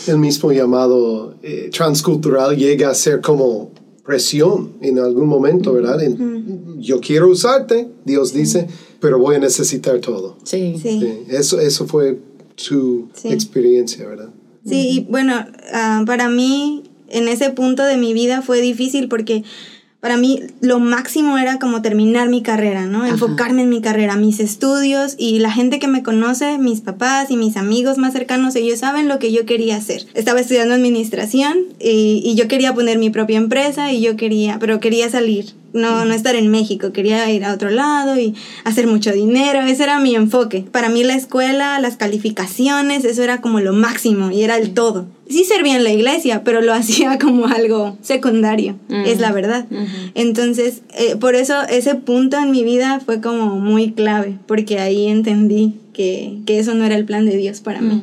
El 0.07 0.17
mismo 0.17 0.51
llamado 0.51 1.35
eh, 1.43 1.69
transcultural 1.71 2.57
llega 2.57 2.89
a 2.89 2.95
ser 2.95 3.21
como 3.21 3.71
presión 4.03 4.73
en 4.81 4.97
algún 4.97 5.27
momento, 5.27 5.71
¿verdad? 5.71 6.01
En- 6.01 6.81
Yo 6.81 6.99
quiero 6.99 7.27
usarte, 7.29 7.87
Dios 8.05 8.33
dice, 8.33 8.67
pero 8.99 9.19
voy 9.19 9.35
a 9.35 9.39
necesitar 9.39 9.99
todo. 9.99 10.35
Sí. 10.43 10.75
Sí. 10.81 10.99
Sí, 10.99 11.13
Eso, 11.29 11.59
eso 11.59 11.85
fue 11.85 12.17
tu 12.67 13.09
Sí. 13.13 13.29
experiencia, 13.29 14.07
¿verdad? 14.07 14.29
Sí, 14.65 14.89
y 14.89 14.99
bueno, 15.09 15.45
ah, 15.73 16.03
para 16.05 16.29
mí 16.29 16.83
en 17.09 17.27
ese 17.27 17.49
punto 17.51 17.83
de 17.83 17.97
mi 17.97 18.13
vida 18.13 18.41
fue 18.41 18.61
difícil 18.61 19.07
porque 19.07 19.43
para 19.99 20.15
mí 20.15 20.41
lo 20.61 20.79
máximo 20.79 21.37
era 21.37 21.59
como 21.59 21.81
terminar 21.81 22.29
mi 22.29 22.41
carrera, 22.41 22.85
¿no? 22.85 23.05
Enfocarme 23.05 23.63
en 23.63 23.69
mi 23.69 23.81
carrera, 23.81 24.15
mis 24.15 24.39
estudios 24.39 25.15
y 25.17 25.39
la 25.39 25.51
gente 25.51 25.79
que 25.79 25.87
me 25.89 26.03
conoce, 26.03 26.57
mis 26.57 26.79
papás 26.81 27.29
y 27.31 27.35
mis 27.35 27.57
amigos 27.57 27.97
más 27.97 28.13
cercanos, 28.13 28.55
ellos 28.55 28.79
saben 28.79 29.09
lo 29.09 29.19
que 29.19 29.33
yo 29.33 29.45
quería 29.45 29.75
hacer. 29.75 30.05
Estaba 30.13 30.39
estudiando 30.39 30.73
administración 30.73 31.57
y, 31.81 32.21
y 32.23 32.35
yo 32.35 32.47
quería 32.47 32.73
poner 32.73 32.97
mi 32.97 33.09
propia 33.09 33.37
empresa 33.37 33.91
y 33.91 33.99
yo 34.01 34.15
quería, 34.15 34.57
pero 34.59 34.79
quería 34.79 35.09
salir, 35.09 35.53
no, 35.73 36.05
no 36.05 36.13
estar 36.13 36.35
en 36.35 36.49
México, 36.49 36.91
quería 36.91 37.29
ir 37.31 37.45
a 37.45 37.53
otro 37.53 37.69
lado 37.69 38.19
y 38.19 38.35
hacer 38.63 38.87
mucho 38.87 39.11
dinero, 39.11 39.61
ese 39.61 39.83
era 39.83 39.99
mi 39.99 40.15
enfoque. 40.15 40.65
Para 40.71 40.89
mí 40.89 41.03
la 41.03 41.15
escuela, 41.15 41.79
las 41.79 41.97
calificaciones, 41.97 43.05
eso 43.05 43.23
era 43.23 43.41
como 43.41 43.59
lo 43.59 43.73
máximo 43.73 44.31
y 44.31 44.43
era 44.43 44.57
el 44.57 44.73
todo. 44.73 45.07
Sí 45.29 45.43
servía 45.43 45.75
en 45.75 45.83
la 45.83 45.91
iglesia, 45.91 46.43
pero 46.43 46.61
lo 46.61 46.73
hacía 46.79 47.19
como 47.19 47.47
algo 47.47 47.97
secundario, 48.01 48.75
es 48.89 49.19
la 49.19 49.31
verdad. 49.31 49.65
Entonces, 50.15 50.81
eh, 50.97 51.15
por 51.15 51.35
eso 51.35 51.61
ese 51.69 51.95
punto 51.95 52.37
en 52.37 52.51
mi 52.51 52.63
vida 52.63 52.99
fue 53.05 53.21
como 53.21 53.59
muy 53.59 53.91
clave, 53.91 54.37
porque 54.47 54.79
ahí 54.79 55.07
entendí 55.07 55.75
que, 55.99 56.37
que 56.45 56.59
eso 56.59 56.73
no 56.75 56.85
era 56.85 56.95
el 56.95 57.03
plan 57.03 57.25
de 57.25 57.35
Dios 57.35 57.59
para 57.59 57.81
mí 57.81 58.01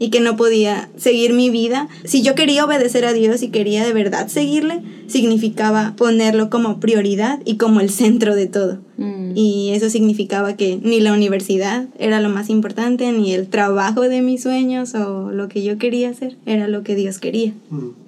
y 0.00 0.10
que 0.10 0.18
no 0.18 0.36
podía 0.36 0.88
seguir 0.96 1.32
mi 1.32 1.48
vida. 1.48 1.88
Si 2.02 2.22
yo 2.22 2.34
quería 2.34 2.64
obedecer 2.64 3.04
a 3.04 3.12
Dios 3.12 3.40
y 3.44 3.50
quería 3.50 3.86
de 3.86 3.92
verdad 3.92 4.26
seguirle, 4.26 4.82
significaba 5.06 5.94
ponerlo 5.96 6.50
como 6.50 6.80
prioridad 6.80 7.38
y 7.44 7.56
como 7.56 7.78
el 7.78 7.90
centro 7.90 8.34
de 8.34 8.48
todo. 8.48 8.80
Mm. 8.96 9.36
Y 9.36 9.70
eso 9.74 9.90
significaba 9.90 10.56
que 10.56 10.80
ni 10.82 10.98
la 10.98 11.12
universidad 11.12 11.86
era 12.00 12.20
lo 12.20 12.30
más 12.30 12.50
importante, 12.50 13.12
ni 13.12 13.32
el 13.32 13.46
trabajo 13.46 14.00
de 14.00 14.22
mis 14.22 14.42
sueños 14.42 14.96
o 14.96 15.30
lo 15.30 15.46
que 15.46 15.62
yo 15.62 15.78
quería 15.78 16.10
hacer 16.10 16.36
era 16.46 16.66
lo 16.66 16.82
que 16.82 16.96
Dios 16.96 17.20
quería. 17.20 17.52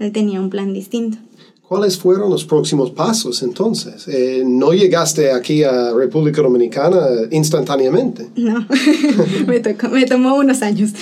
Él 0.00 0.10
tenía 0.10 0.40
un 0.40 0.50
plan 0.50 0.72
distinto. 0.72 1.18
¿Cuáles 1.68 1.98
fueron 1.98 2.30
los 2.30 2.44
próximos 2.46 2.90
pasos 2.92 3.42
entonces? 3.42 4.08
Eh, 4.08 4.42
¿No 4.46 4.72
llegaste 4.72 5.32
aquí 5.32 5.64
a 5.64 5.92
República 5.92 6.40
Dominicana 6.40 6.98
instantáneamente? 7.30 8.26
No, 8.36 8.66
me, 9.46 9.60
tocó- 9.60 9.90
me 9.90 10.06
tomó 10.06 10.34
unos 10.36 10.62
años. 10.62 10.92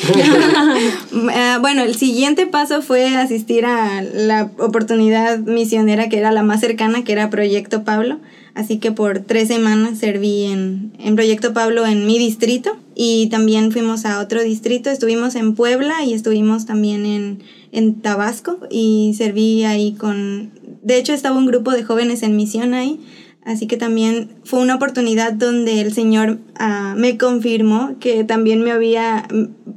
Ah, 1.33 1.59
bueno, 1.61 1.83
el 1.85 1.95
siguiente 1.95 2.47
paso 2.47 2.83
fue 2.83 3.09
asistir 3.15 3.65
a 3.65 4.03
la 4.03 4.51
oportunidad 4.59 5.39
misionera 5.39 6.09
que 6.09 6.19
era 6.19 6.33
la 6.33 6.43
más 6.43 6.61
cercana, 6.61 7.05
que 7.05 7.13
era 7.13 7.31
Proyecto 7.31 7.85
Pablo. 7.85 8.19
Así 8.55 8.79
que 8.79 8.91
por 8.91 9.19
tres 9.21 9.49
semanas 9.49 9.99
serví 9.99 10.45
en, 10.45 10.93
en 10.99 11.15
Proyecto 11.15 11.53
Pablo 11.53 11.85
en 11.87 12.07
mi 12.07 12.19
distrito 12.19 12.71
y 12.95 13.29
también 13.29 13.71
fuimos 13.71 14.07
a 14.07 14.19
otro 14.21 14.43
distrito. 14.43 14.89
Estuvimos 14.89 15.35
en 15.35 15.55
Puebla 15.55 16.03
y 16.05 16.15
estuvimos 16.15 16.65
también 16.65 17.05
en, 17.05 17.43
en 17.73 18.01
Tabasco 18.01 18.59
y 18.71 19.15
serví 19.19 19.65
ahí 19.65 19.93
con... 19.93 20.53
De 20.87 20.97
hecho, 20.99 21.13
estaba 21.13 21.37
un 21.37 21.47
grupo 21.47 21.73
de 21.73 21.83
jóvenes 21.83 22.23
en 22.23 22.37
misión 22.37 22.73
ahí. 22.75 23.01
Así 23.45 23.67
que 23.69 23.77
también 23.77 24.31
fue 24.45 24.59
una 24.61 24.75
oportunidad 24.75 25.33
donde 25.33 25.81
el 25.81 25.93
Señor 25.93 26.39
ah, 26.57 26.95
me 26.97 27.17
confirmó 27.17 27.97
que 28.01 28.25
también 28.25 28.61
me 28.63 28.73
había, 28.73 29.27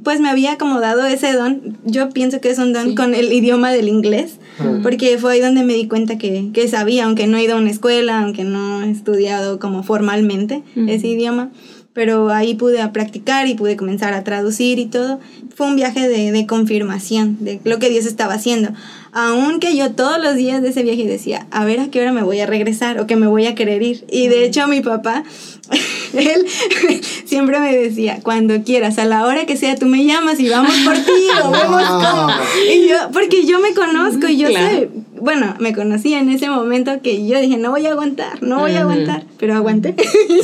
pues 0.02 0.20
me 0.20 0.28
había 0.28 0.52
acomodado 0.52 1.04
ese 1.06 1.32
don. 1.32 1.78
Yo 1.84 2.10
pienso 2.10 2.40
que 2.40 2.50
es 2.50 2.58
un 2.58 2.72
don 2.72 2.88
Sí. 2.90 2.94
con 2.96 3.14
el 3.14 3.32
idioma 3.32 3.70
del 3.72 3.88
inglés, 3.88 4.38
porque 4.82 5.18
fue 5.18 5.34
ahí 5.34 5.40
donde 5.40 5.62
me 5.62 5.74
di 5.74 5.86
cuenta 5.88 6.18
que, 6.18 6.50
que 6.52 6.66
sabía, 6.68 7.04
aunque 7.04 7.26
no 7.28 7.36
he 7.38 7.44
ido 7.44 7.54
a 7.54 7.58
una 7.58 7.70
escuela, 7.70 8.20
aunque 8.22 8.42
no 8.42 8.82
he 8.82 8.90
estudiado 8.90 9.58
como 9.60 9.82
formalmente 9.84 10.62
ese 10.88 11.06
idioma. 11.08 11.50
Pero 11.92 12.30
ahí 12.30 12.54
pude 12.54 12.80
a 12.80 12.92
practicar 12.92 13.48
y 13.48 13.54
pude 13.54 13.76
comenzar 13.76 14.14
a 14.14 14.22
traducir 14.22 14.78
y 14.78 14.86
todo. 14.86 15.18
Fue 15.54 15.66
un 15.66 15.74
viaje 15.76 16.08
de, 16.08 16.30
de 16.30 16.46
confirmación 16.46 17.36
de 17.40 17.60
lo 17.64 17.78
que 17.80 17.88
Dios 17.90 18.06
estaba 18.06 18.34
haciendo. 18.34 18.70
Aunque 19.12 19.76
yo 19.76 19.90
todos 19.92 20.22
los 20.22 20.36
días 20.36 20.62
de 20.62 20.68
ese 20.68 20.82
viaje 20.82 21.04
decía, 21.06 21.46
a 21.50 21.64
ver 21.64 21.80
a 21.80 21.90
qué 21.90 22.00
hora 22.00 22.12
me 22.12 22.22
voy 22.22 22.40
a 22.40 22.46
regresar 22.46 23.00
o 23.00 23.06
que 23.06 23.16
me 23.16 23.26
voy 23.26 23.46
a 23.46 23.54
querer 23.54 23.82
ir. 23.82 24.04
Y 24.10 24.28
de 24.28 24.44
hecho 24.44 24.66
mi 24.68 24.80
papá, 24.82 25.24
él 26.14 26.46
siempre 27.24 27.58
me 27.60 27.76
decía, 27.76 28.20
cuando 28.22 28.62
quieras, 28.62 28.98
a 28.98 29.04
la 29.04 29.26
hora 29.26 29.46
que 29.46 29.56
sea, 29.56 29.76
tú 29.76 29.86
me 29.86 30.04
llamas 30.04 30.38
y 30.40 30.48
vamos 30.48 30.74
por 30.84 30.94
ti 30.96 31.10
o 31.44 31.50
vemos 31.50 31.82
cómo. 31.84 32.28
Y 32.72 32.88
yo, 32.88 32.96
porque 33.12 33.44
yo 33.46 33.58
me 33.60 33.72
conozco 33.74 34.28
y 34.28 34.36
yo 34.36 34.48
Claro. 34.48 34.68
sé, 34.78 34.88
bueno, 35.20 35.54
me 35.58 35.74
conocí 35.74 36.14
en 36.14 36.30
ese 36.30 36.48
momento 36.48 37.02
que 37.02 37.26
yo 37.26 37.38
dije, 37.40 37.58
no 37.58 37.70
voy 37.72 37.84
a 37.86 37.90
aguantar, 37.90 38.42
no 38.42 38.60
voy 38.60 38.72
a 38.72 38.80
aguantar, 38.82 39.24
pero 39.38 39.54
aguanté. 39.54 39.94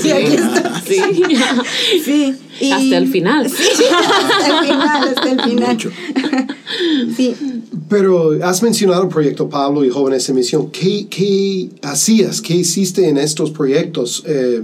y 0.05 0.11
aquí 0.11 0.35
estoy. 0.35 0.63
Sí. 0.87 1.37
Sí. 2.05 2.35
y- 2.61 2.73
Hasta 2.73 2.99
el 2.99 3.09
final. 3.09 3.49
Sí, 3.49 3.85
hasta 3.91 4.47
el 4.61 4.67
final, 4.67 5.09
hasta 5.09 5.31
el 5.31 5.41
final. 5.41 5.73
Mucho. 5.75 5.91
Sí. 7.17 7.35
Pero 7.88 8.33
has 8.45 8.62
mencionado 8.62 9.02
el 9.05 9.09
proyecto 9.09 9.49
Pablo 9.49 9.85
y 9.85 9.90
Jóvenes 9.90 10.28
en 10.28 10.37
Misión. 10.37 10.71
¿Qué, 10.71 11.07
qué 11.09 11.71
hacías? 11.83 12.40
¿Qué 12.40 12.55
hiciste 12.55 13.09
en 13.09 13.16
estos 13.16 13.50
proyectos 13.50 14.25
eh, 14.26 14.62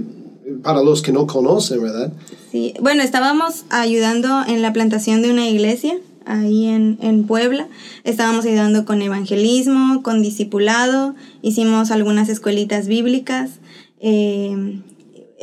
para 0.61 0.83
los 0.83 1.01
que 1.01 1.11
no 1.11 1.25
conocen, 1.25 1.81
verdad? 1.81 2.11
Sí, 2.51 2.73
bueno, 2.81 3.01
estábamos 3.01 3.65
ayudando 3.69 4.43
en 4.47 4.61
la 4.61 4.73
plantación 4.73 5.21
de 5.21 5.31
una 5.31 5.47
iglesia 5.47 5.97
ahí 6.25 6.67
en, 6.67 6.97
en 7.01 7.25
Puebla. 7.25 7.67
Estábamos 8.03 8.45
ayudando 8.45 8.85
con 8.85 9.01
evangelismo, 9.01 10.03
con 10.03 10.21
discipulado, 10.21 11.15
hicimos 11.41 11.91
algunas 11.91 12.29
escuelitas 12.29 12.87
bíblicas. 12.87 13.51
eh, 13.99 14.81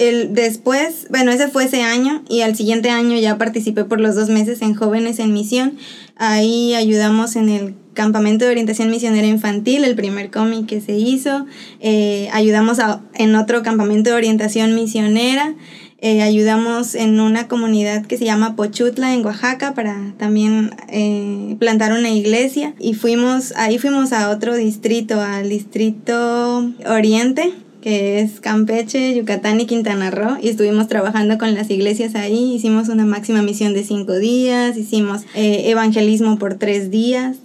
el, 0.01 0.33
después, 0.33 1.09
bueno, 1.11 1.31
ese 1.31 1.49
fue 1.49 1.65
ese 1.65 1.83
año 1.83 2.23
y 2.27 2.41
al 2.41 2.57
siguiente 2.57 2.89
año 2.89 3.19
ya 3.19 3.37
participé 3.37 3.85
por 3.85 4.01
los 4.01 4.15
dos 4.15 4.31
meses 4.31 4.63
en 4.63 4.75
Jóvenes 4.75 5.19
en 5.19 5.35
Misión. 5.35 5.75
Ahí 6.23 6.75
ayudamos 6.75 7.35
en 7.35 7.49
el 7.49 7.75
campamento 7.95 8.45
de 8.45 8.51
orientación 8.51 8.91
misionera 8.91 9.27
infantil, 9.27 9.85
el 9.85 9.97
primer 9.97 10.31
cómic 10.31 10.67
que 10.67 10.83
se 10.83 10.93
hizo. 10.99 11.47
Eh, 11.81 12.29
ayudamos 12.35 12.79
a- 12.79 13.01
en 13.15 13.35
otro 13.37 13.63
campamento 13.63 14.11
de 14.11 14.17
orientación 14.17 14.75
misionera. 14.75 15.55
Eh, 16.03 16.21
ayudamos 16.21 16.95
en 16.95 17.21
una 17.21 17.49
comunidad 17.49 18.05
que 18.05 18.19
se 18.19 18.27
llama 18.27 18.55
Pochutla 18.55 19.15
en 19.15 19.25
Oaxaca 19.25 19.73
para 19.73 20.13
también 20.19 20.73
eh, 20.91 21.57
plantar 21.59 21.93
una 21.93 22.11
iglesia 22.11 22.75
y 22.79 22.93
fuimos 22.95 23.53
ahí 23.57 23.79
fuimos 23.79 24.13
a 24.13 24.29
otro 24.31 24.55
distrito 24.57 25.21
al 25.23 25.49
distrito 25.49 26.71
Oriente 26.87 27.53
que 27.81 28.21
es 28.21 28.41
Campeche, 28.41 29.15
Yucatán 29.15 29.61
y 29.61 29.67
Quintana 29.67 30.11
Roo 30.11 30.37
y 30.41 30.49
estuvimos 30.49 30.89
trabajando 30.89 31.39
con 31.39 31.55
las 31.55 31.71
iglesias 31.71 32.15
ahí. 32.15 32.55
Hicimos 32.55 32.89
una 32.89 33.05
máxima 33.05 33.43
misión 33.43 33.75
de 33.75 33.85
cinco 33.85 34.19
días 34.19 34.77
hicimos 34.77 35.23
eh, 35.35 35.71
evangelismo 35.71 36.39
por 36.39 36.55
tres 36.55 36.91
días 36.91 37.37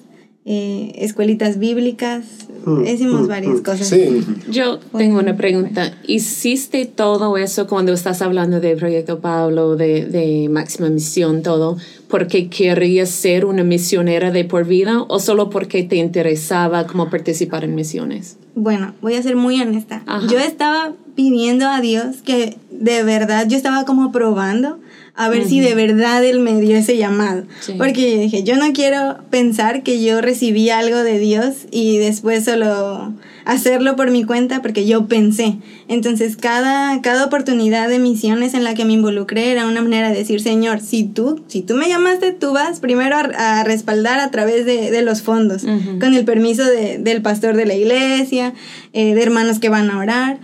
eh, 0.46 0.94
escuelitas 0.96 1.60
bíblicas 1.60 2.46
Mm, 2.66 2.84
hicimos 2.88 3.22
mm, 3.22 3.28
varias 3.28 3.60
mm. 3.60 3.64
cosas 3.64 3.88
Sí. 3.88 4.24
Yo 4.50 4.80
tengo 4.98 5.20
una 5.20 5.38
pregunta. 5.38 5.94
¿Hiciste 6.08 6.86
todo 6.86 7.38
eso 7.38 7.68
cuando 7.68 7.94
estás 7.94 8.22
hablando 8.22 8.60
de 8.60 8.76
Proyecto 8.76 9.20
Pablo, 9.20 9.76
de, 9.76 10.06
de 10.06 10.50
Máxima 10.50 10.90
Misión, 10.90 11.44
todo, 11.44 11.78
porque 12.08 12.50
querías 12.50 13.10
ser 13.10 13.46
una 13.46 13.64
misionera 13.64 14.32
de 14.32 14.46
por 14.46 14.66
vida 14.66 15.04
o 15.08 15.20
solo 15.20 15.50
porque 15.50 15.84
te 15.84 15.98
interesaba 15.98 16.88
como 16.88 17.10
participar 17.10 17.64
en 17.64 17.76
misiones? 17.76 18.38
Bueno, 18.56 18.94
voy 19.02 19.14
a 19.16 19.22
ser 19.22 19.36
muy 19.36 19.62
honesta. 19.62 20.02
Ajá. 20.08 20.28
Yo 20.28 20.40
estaba 20.40 20.94
pidiendo 21.16 21.68
a 21.68 21.82
Dios 21.82 22.18
que 22.24 22.58
de 22.72 23.04
verdad 23.04 23.48
yo 23.48 23.58
estaba 23.58 23.86
como 23.86 24.12
probando 24.12 24.80
a 25.18 25.30
ver 25.30 25.48
si 25.48 25.60
de 25.62 25.76
verdad 25.76 26.24
Él 26.26 26.40
me 26.40 26.60
dio 26.60 26.76
ese 26.76 26.98
llamado. 26.98 27.44
Sí. 27.62 27.74
Porque 27.78 28.12
yo 28.16 28.20
dije, 28.20 28.44
yo 28.44 28.58
no 28.58 28.74
quiero 28.74 29.18
pensar 29.30 29.82
que 29.84 30.04
yo 30.04 30.20
recibí 30.22 30.70
algo 30.70 30.98
de 31.04 31.20
Dios 31.20 31.54
y 31.72 31.98
después 32.00 32.44
solo 32.46 33.14
hacerlo 33.46 33.96
por 33.96 34.12
mi 34.12 34.24
cuenta 34.24 34.62
porque 34.62 34.86
yo 34.86 35.06
pensé. 35.08 35.58
Entonces 35.88 36.36
cada, 36.36 37.00
cada 37.02 37.24
oportunidad 37.26 37.88
de 37.90 38.00
misiones 38.00 38.54
en 38.56 38.64
la 38.64 38.74
que 38.74 38.86
me 38.86 38.94
involucré 38.94 39.52
era 39.52 39.68
una 39.68 39.82
manera 39.82 40.10
de 40.10 40.18
decir, 40.18 40.42
Señor, 40.42 40.82
si 40.82 41.04
tú, 41.04 41.44
si 41.48 41.62
tú 41.62 41.76
me 41.76 41.88
llamaste, 41.88 42.32
tú 42.32 42.54
vas 42.54 42.80
primero 42.80 43.16
a, 43.16 43.60
a 43.60 43.64
respaldar 43.64 44.20
a 44.20 44.32
través 44.32 44.66
de, 44.66 44.90
de 44.92 45.02
los 45.04 45.22
fondos, 45.22 45.64
con 45.64 46.14
el 46.14 46.26
permiso 46.26 46.66
de- 46.66 46.98
del 46.98 47.22
pastor 47.22 47.56
de 47.56 47.66
la 47.66 47.76
iglesia, 47.76 48.54
eh, 48.94 49.14
de 49.14 49.22
hermanos 49.22 49.60
que 49.60 49.70
van 49.70 49.90
a 49.92 50.00
orar. 50.00 50.40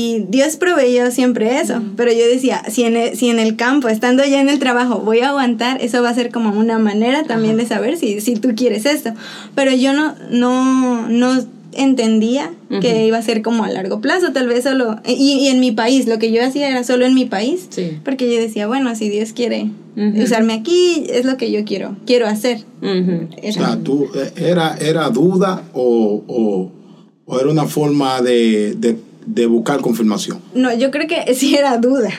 Y 0.00 0.24
Dios 0.28 0.56
proveyó 0.56 1.10
siempre 1.10 1.58
eso, 1.60 1.82
pero 1.96 2.12
yo 2.12 2.24
decía, 2.26 2.62
si 2.68 2.84
en, 2.84 2.96
el, 2.96 3.16
si 3.16 3.30
en 3.30 3.40
el 3.40 3.56
campo, 3.56 3.88
estando 3.88 4.24
ya 4.24 4.40
en 4.40 4.48
el 4.48 4.58
trabajo, 4.60 5.00
voy 5.00 5.20
a 5.20 5.30
aguantar, 5.30 5.82
eso 5.82 6.02
va 6.02 6.10
a 6.10 6.14
ser 6.14 6.30
como 6.30 6.50
una 6.58 6.78
manera 6.78 7.24
también 7.24 7.56
de 7.56 7.66
saber 7.66 7.96
si, 7.96 8.20
si 8.20 8.34
tú 8.36 8.50
quieres 8.54 8.86
esto. 8.86 9.10
Pero 9.56 9.72
yo 9.72 9.92
no, 9.92 10.14
no, 10.30 11.08
no 11.08 11.44
entendía 11.72 12.52
que 12.80 13.06
iba 13.06 13.18
a 13.18 13.22
ser 13.22 13.42
como 13.42 13.64
a 13.64 13.70
largo 13.70 14.00
plazo, 14.00 14.32
tal 14.32 14.46
vez 14.46 14.64
solo, 14.64 15.00
y, 15.06 15.12
y 15.14 15.48
en 15.48 15.58
mi 15.58 15.72
país, 15.72 16.06
lo 16.06 16.18
que 16.18 16.30
yo 16.32 16.44
hacía 16.44 16.68
era 16.68 16.84
solo 16.84 17.04
en 17.06 17.14
mi 17.14 17.24
país, 17.24 17.66
Sí. 17.70 17.98
porque 18.04 18.32
yo 18.32 18.40
decía, 18.40 18.66
bueno, 18.68 18.94
si 18.94 19.08
Dios 19.08 19.32
quiere 19.32 19.68
usarme 20.22 20.52
aquí, 20.54 21.06
es 21.10 21.24
lo 21.24 21.36
que 21.36 21.50
yo 21.50 21.64
quiero, 21.64 21.96
quiero 22.06 22.26
hacer. 22.28 22.58
Ujú. 22.82 23.28
O 23.48 23.52
sea, 23.52 23.76
tú, 23.82 24.06
eh, 24.14 24.30
era, 24.36 24.76
era 24.80 25.08
duda 25.10 25.62
o, 25.72 26.22
o, 26.28 26.70
o 27.26 27.40
era 27.40 27.50
una 27.50 27.64
forma 27.66 28.22
de, 28.22 28.74
de, 28.76 28.96
de 29.30 29.46
buscar 29.46 29.80
confirmación. 29.80 30.40
No, 30.54 30.74
yo 30.74 30.90
creo 30.90 31.06
que 31.06 31.34
sí 31.34 31.54
era 31.54 31.76
duda, 31.78 32.10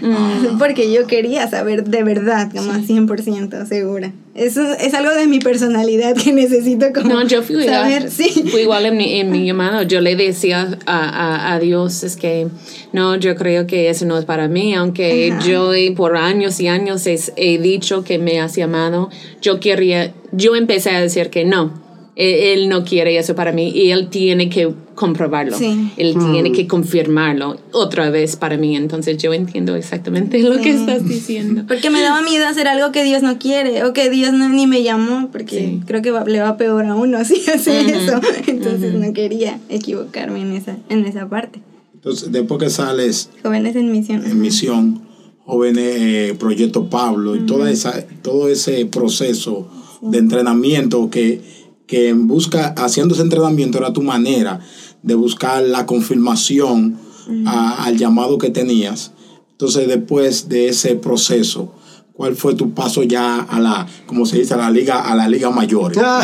porque 0.59 0.91
yo 0.93 1.07
quería 1.07 1.47
saber 1.49 1.83
de 1.85 2.03
verdad, 2.03 2.51
como 2.55 2.71
a 2.71 2.77
100% 2.77 3.65
segura. 3.67 4.11
Eso 4.35 4.61
es 4.73 4.93
algo 4.93 5.11
de 5.13 5.27
mi 5.27 5.39
personalidad 5.39 6.15
que 6.15 6.31
necesito 6.31 6.85
como 6.93 7.09
No, 7.15 7.27
yo 7.27 7.41
fui 7.41 7.63
saber, 7.65 8.03
igual. 8.03 8.11
sí. 8.11 8.43
Fui 8.49 8.61
igual 8.61 8.85
en 8.85 8.95
mi, 8.95 9.19
en 9.19 9.31
mi 9.31 9.45
llamado. 9.47 9.81
Yo 9.81 9.99
le 10.01 10.15
decía 10.15 10.77
a, 10.85 10.97
a, 11.09 11.53
a 11.53 11.59
Dios, 11.59 12.03
es 12.03 12.15
que 12.15 12.47
no, 12.93 13.15
yo 13.17 13.35
creo 13.35 13.67
que 13.67 13.89
eso 13.89 14.05
no 14.05 14.17
es 14.17 14.25
para 14.25 14.47
mí, 14.47 14.73
aunque 14.75 15.31
Ajá. 15.33 15.45
yo 15.45 15.73
he- 15.73 15.91
por 15.91 16.15
años 16.15 16.59
y 16.61 16.67
años 16.67 17.05
es- 17.07 17.33
he 17.35 17.57
dicho 17.57 18.03
que 18.03 18.17
me 18.19 18.39
has 18.39 18.55
llamado, 18.55 19.09
yo 19.41 19.59
quería, 19.59 20.13
yo 20.31 20.55
empecé 20.55 20.91
a 20.91 21.01
decir 21.01 21.29
que 21.31 21.43
no. 21.43 21.88
E- 22.21 22.53
Él 22.53 22.67
no 22.67 22.83
quiere 22.83 23.17
eso 23.17 23.33
para 23.33 23.51
mí 23.53 23.69
y 23.73 23.91
él 23.91 24.09
tiene 24.09 24.49
que 24.49 24.71
comprobarlo. 24.93 25.57
Sí. 25.57 25.89
Él 25.95 26.15
tiene 26.33 26.51
que 26.51 26.67
confirmarlo 26.67 27.57
otra 27.71 28.09
vez 28.09 28.35
para 28.35 28.57
mí. 28.57 28.75
Entonces 28.75 29.17
yo 29.17 29.33
entiendo 29.33 29.75
exactamente 29.77 30.37
lo 30.39 30.57
que 30.57 30.73
Sí. 30.73 30.79
estás 30.81 31.07
diciendo. 31.07 31.63
Porque 31.67 31.89
me 31.89 32.01
daba 32.01 32.21
miedo 32.21 32.45
hacer 32.45 32.67
algo 32.67 32.91
que 32.91 33.05
Dios 33.05 33.23
no 33.23 33.39
quiere 33.39 33.85
o 33.85 33.93
que 33.93 34.09
Dios 34.09 34.33
no, 34.33 34.49
ni 34.49 34.67
me 34.67 34.83
llamó, 34.83 35.29
porque 35.31 35.57
Sí. 35.57 35.79
creo 35.87 36.01
que 36.01 36.11
va- 36.11 36.25
le 36.25 36.41
va 36.41 36.57
peor 36.57 36.85
a 36.85 36.95
uno 36.95 37.17
si 37.23 37.49
hace 37.49 37.79
Ujú, 37.81 37.89
eso. 37.91 38.19
Entonces 38.47 38.93
no 38.93 39.13
quería 39.13 39.57
equivocarme 39.69 40.41
en 40.41 40.51
esa, 40.51 40.75
en 40.89 41.05
esa 41.05 41.29
parte. 41.29 41.61
Entonces, 41.93 42.31
después 42.33 42.59
que 42.61 42.69
sales 42.69 43.29
Jóvenes 43.43 43.75
en 43.77 43.91
misión. 43.91 44.25
en 44.25 44.41
misión, 44.41 45.01
jóvenes, 45.45 45.95
eh, 45.97 46.35
Proyecto 46.37 46.89
Pablo 46.89 47.35
y 47.37 47.45
toda 47.45 47.71
esa, 47.71 48.05
todo 48.21 48.49
ese 48.49 48.85
proceso 48.85 49.67
de 50.01 50.17
entrenamiento 50.17 51.09
que, 51.09 51.41
que 51.89 52.09
en 52.09 52.27
busca, 52.27 52.67
haciendo 52.77 53.15
ese 53.15 53.23
entrenamiento 53.23 53.77
era 53.79 53.91
tu 53.91 54.01
manera 54.03 54.59
de 55.01 55.15
buscar 55.15 55.63
la 55.63 55.85
confirmación 55.85 56.97
a- 57.45 57.85
al 57.85 57.97
llamado 57.97 58.37
que 58.37 58.49
tenías. 58.49 59.11
Entonces, 59.51 59.87
después 59.87 60.49
de 60.49 60.67
ese 60.69 60.95
proceso, 60.95 61.73
¿cuál 62.13 62.35
fue 62.35 62.53
tu 62.55 62.71
paso 62.73 63.03
ya 63.03 63.39
a 63.41 63.59
la, 63.59 63.87
como 64.05 64.25
se 64.25 64.37
dice, 64.39 64.53
a 64.53 64.57
la 64.57 64.69
liga, 64.71 65.01
a 65.01 65.15
la 65.15 65.27
liga 65.27 65.49
mayor? 65.49 65.93
Ah, 66.03 66.23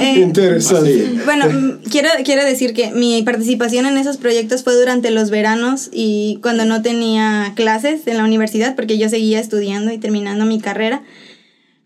Eh, 0.00 0.14
interesante. 0.22 1.20
Bueno, 1.24 1.46
mm, 1.48 1.88
quiero, 1.90 2.08
quiero 2.24 2.44
decir 2.44 2.74
que 2.74 2.92
mi 2.92 3.22
participación 3.22 3.86
en 3.86 3.96
esos 3.98 4.16
proyectos 4.18 4.62
fue 4.62 4.74
durante 4.74 5.10
los 5.10 5.30
veranos 5.30 5.88
y 5.92 6.38
cuando 6.42 6.64
no 6.64 6.82
tenía 6.82 7.52
clases 7.54 8.06
en 8.06 8.16
la 8.18 8.24
universidad, 8.24 8.74
porque 8.76 8.98
yo 8.98 9.08
seguía 9.08 9.40
estudiando 9.40 9.92
y 9.92 9.98
terminando 9.98 10.44
mi 10.44 10.60
carrera. 10.60 11.02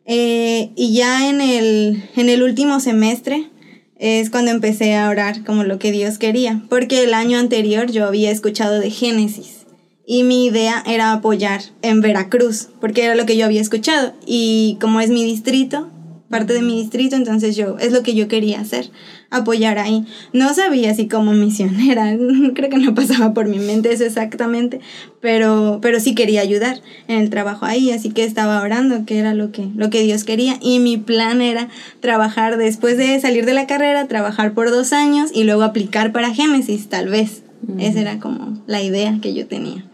Eh, 0.07 0.71
y 0.77 0.95
ya 0.95 1.29
en 1.29 1.41
el, 1.41 2.05
en 2.17 2.29
el 2.29 2.43
último 2.43 2.81
semestre 2.81 3.51
es 3.99 4.31
cuando 4.31 4.51
empecé 4.51 4.95
a 4.95 5.09
orar 5.09 5.45
como 5.45 5.65
lo 5.65 5.79
que 5.79 5.91
Dios 5.91 6.19
quería, 6.19 6.63
porque 6.69 7.03
el 7.03 7.15
año 7.15 7.39
anterior 7.39 7.91
yo 7.91 8.07
había 8.07 8.31
escuchado 8.31 8.79
de 8.79 8.91
Génesis 8.91 9.67
y 10.07 10.23
mi 10.23 10.47
idea 10.47 10.85
era 10.87 11.13
apoyar 11.13 11.61
en 11.83 12.01
Veracruz, 12.01 12.69
porque 12.81 13.05
era 13.05 13.17
lo 13.17 13.27
que 13.27 13.37
yo 13.37 13.45
había 13.45 13.61
escuchado. 13.61 14.15
Y 14.25 14.79
como 14.81 15.01
es 15.01 15.11
mi 15.11 15.25
distrito, 15.25 15.91
parte 16.29 16.53
de 16.53 16.63
mi 16.63 16.81
distrito, 16.81 17.17
entonces 17.17 17.57
yo 17.57 17.77
es 17.79 17.93
lo 17.93 18.03
que 18.03 18.15
yo 18.15 18.29
quería 18.29 18.61
hacer, 18.61 18.91
apoyar 19.31 19.79
ahí. 19.79 20.05
No 20.33 20.53
sabía 20.55 20.95
si 20.95 21.09
como 21.09 21.33
misionera, 21.35 22.17
creo 22.55 22.71
que 22.71 22.79
no 22.79 22.95
pasaba 22.95 23.35
por 23.35 23.49
mi 23.49 23.59
mente 23.59 23.93
eso 23.93 24.05
exactamente, 24.05 24.81
pero 25.21 25.79
pero 25.83 26.01
sí 26.01 26.15
quería 26.15 26.41
ayudar 26.41 26.81
en 27.09 27.21
el 27.21 27.31
trabajo 27.31 27.65
ahí, 27.67 27.91
así 27.91 28.11
que 28.11 28.25
estaba 28.25 28.63
orando 28.63 29.05
que 29.07 29.19
era 29.19 29.35
lo 29.35 29.53
que 29.53 29.69
lo 29.77 29.91
que 29.91 30.03
Dios 30.03 30.25
quería 30.25 30.59
y 30.61 30.79
mi 30.79 30.97
plan 30.97 31.41
era 31.41 31.69
trabajar 32.01 32.57
después 32.57 32.97
de 32.97 33.21
salir 33.21 33.47
de 33.47 33.55
la 33.55 33.67
carrera, 33.67 34.09
trabajar 34.09 34.55
por 34.55 34.71
dos 34.71 34.93
años 34.93 35.31
y 35.33 35.45
luego 35.45 35.63
aplicar 35.63 36.13
para 36.13 36.35
Génesis, 36.35 36.89
tal 36.89 37.09
vez. 37.09 37.43
Esa 37.79 38.01
era 38.01 38.21
como 38.21 38.63
la 38.67 38.81
idea 38.83 39.19
que 39.21 39.35
yo 39.35 39.47
tenía. 39.47 39.85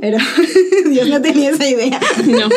Pero 0.00 0.18
Dios 0.90 1.08
no 1.08 1.20
tenía 1.20 1.50
esa 1.50 1.68
idea. 1.68 2.00
No. 2.26 2.48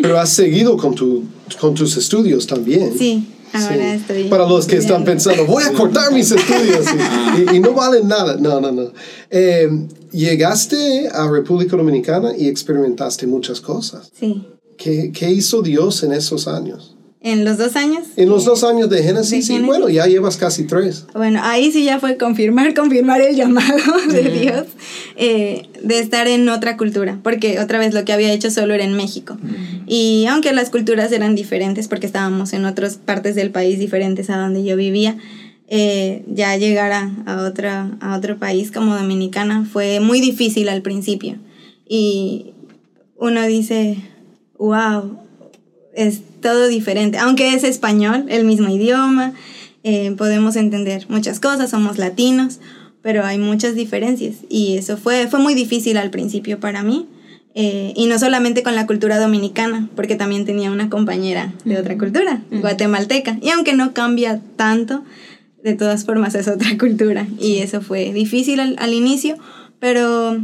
Pero 0.00 0.18
has 0.18 0.30
seguido 0.30 0.76
con, 0.76 0.94
tu, 0.94 1.22
con 1.60 1.74
tus 1.74 1.96
estudios 1.96 2.46
también. 2.46 2.92
Sí, 2.98 3.26
ahora 3.52 3.74
Sí. 3.76 4.00
estoy. 4.00 4.24
Para 4.24 4.46
los 4.48 4.66
que 4.66 4.76
están 4.76 5.04
pensando, 5.04 5.46
voy 5.46 5.62
a 5.64 5.72
cortar 5.72 6.12
mis 6.12 6.30
estudios 6.30 6.84
y, 7.38 7.52
y- 7.52 7.56
y 7.56 7.60
no 7.60 7.72
valen 7.72 8.08
nada. 8.08 8.36
No, 8.36 8.60
no, 8.60 8.72
no. 8.72 8.92
Eh, 9.30 9.68
llegaste 10.12 11.08
a 11.12 11.28
República 11.30 11.76
Dominicana 11.76 12.32
y 12.36 12.48
experimentaste 12.48 13.26
muchas 13.26 13.60
cosas. 13.60 14.10
Sí. 14.18 14.46
¿Qué, 14.76 15.12
qué 15.12 15.30
hizo 15.30 15.62
Dios 15.62 16.02
en 16.02 16.12
esos 16.12 16.48
años? 16.48 16.93
En 17.24 17.42
los 17.46 17.56
dos 17.56 17.74
años. 17.74 18.02
En 18.16 18.28
los 18.28 18.44
dos 18.44 18.64
años 18.64 18.90
de 18.90 19.02
Génesis, 19.02 19.46
Génesis. 19.46 19.66
bueno, 19.66 19.88
ya 19.88 20.04
llevas 20.06 20.36
casi 20.36 20.64
tres. 20.64 21.06
Bueno, 21.14 21.40
ahí 21.42 21.72
sí 21.72 21.82
ya 21.82 21.98
fue 21.98 22.18
confirmar, 22.18 22.74
confirmar 22.76 23.22
el 23.22 23.34
llamado 23.34 23.96
de 24.12 24.22
Dios 24.24 24.66
eh, 25.16 25.62
de 25.82 26.00
estar 26.00 26.28
en 26.28 26.46
otra 26.50 26.76
cultura, 26.76 27.18
porque 27.22 27.60
otra 27.60 27.78
vez 27.78 27.94
lo 27.94 28.04
que 28.04 28.12
había 28.12 28.30
hecho 28.30 28.50
solo 28.50 28.74
era 28.74 28.84
en 28.84 28.92
México. 28.92 29.38
Y 29.86 30.26
aunque 30.28 30.52
las 30.52 30.68
culturas 30.68 31.12
eran 31.12 31.34
diferentes, 31.34 31.88
porque 31.88 32.04
estábamos 32.04 32.52
en 32.52 32.66
otras 32.66 32.96
partes 32.96 33.34
del 33.34 33.50
país 33.50 33.78
diferentes 33.78 34.28
a 34.28 34.36
donde 34.36 34.62
yo 34.62 34.76
vivía, 34.76 35.16
eh, 35.68 36.26
ya 36.28 36.54
llegar 36.58 36.92
a, 36.92 37.10
a, 37.24 37.42
otra, 37.46 37.96
a 38.00 38.18
otro 38.18 38.38
país 38.38 38.70
como 38.70 38.94
Dominicana 38.94 39.64
fue 39.64 39.98
muy 39.98 40.20
difícil 40.20 40.68
al 40.68 40.82
principio. 40.82 41.38
Y 41.88 42.52
uno 43.16 43.46
dice, 43.46 43.96
wow, 44.58 45.23
es 45.94 46.20
todo 46.40 46.66
diferente, 46.68 47.18
aunque 47.18 47.54
es 47.54 47.64
español, 47.64 48.26
el 48.28 48.44
mismo 48.44 48.68
idioma, 48.68 49.32
eh, 49.82 50.12
podemos 50.16 50.56
entender 50.56 51.06
muchas 51.08 51.40
cosas, 51.40 51.70
somos 51.70 51.98
latinos, 51.98 52.58
pero 53.02 53.24
hay 53.24 53.38
muchas 53.38 53.74
diferencias 53.74 54.36
y 54.48 54.76
eso 54.78 54.96
fue, 54.96 55.26
fue 55.28 55.38
muy 55.40 55.54
difícil 55.54 55.96
al 55.98 56.10
principio 56.10 56.58
para 56.60 56.82
mí. 56.82 57.06
eh, 57.56 57.92
y 57.94 58.06
no 58.06 58.18
solamente 58.18 58.64
con 58.64 58.74
la 58.74 58.84
cultura 58.86 59.20
dominicana, 59.20 59.88
porque 59.94 60.16
también 60.16 60.44
tenía 60.44 60.72
una 60.72 60.90
compañera 60.90 61.52
de 61.64 61.78
otra 61.78 61.96
cultura, 61.96 62.42
guatemalteca. 62.50 63.38
Y 63.40 63.50
aunque 63.50 63.74
no 63.74 63.92
cambia 63.92 64.40
tanto, 64.56 65.04
de 65.62 65.74
todas 65.74 66.04
formas 66.04 66.34
es 66.34 66.48
otra 66.48 66.76
cultura. 66.78 67.28
Y 67.38 67.58
eso 67.58 67.80
fue 67.80 68.12
difícil 68.12 68.58
al, 68.58 68.74
al 68.80 68.92
inicio, 68.92 69.36
pero 69.78 70.36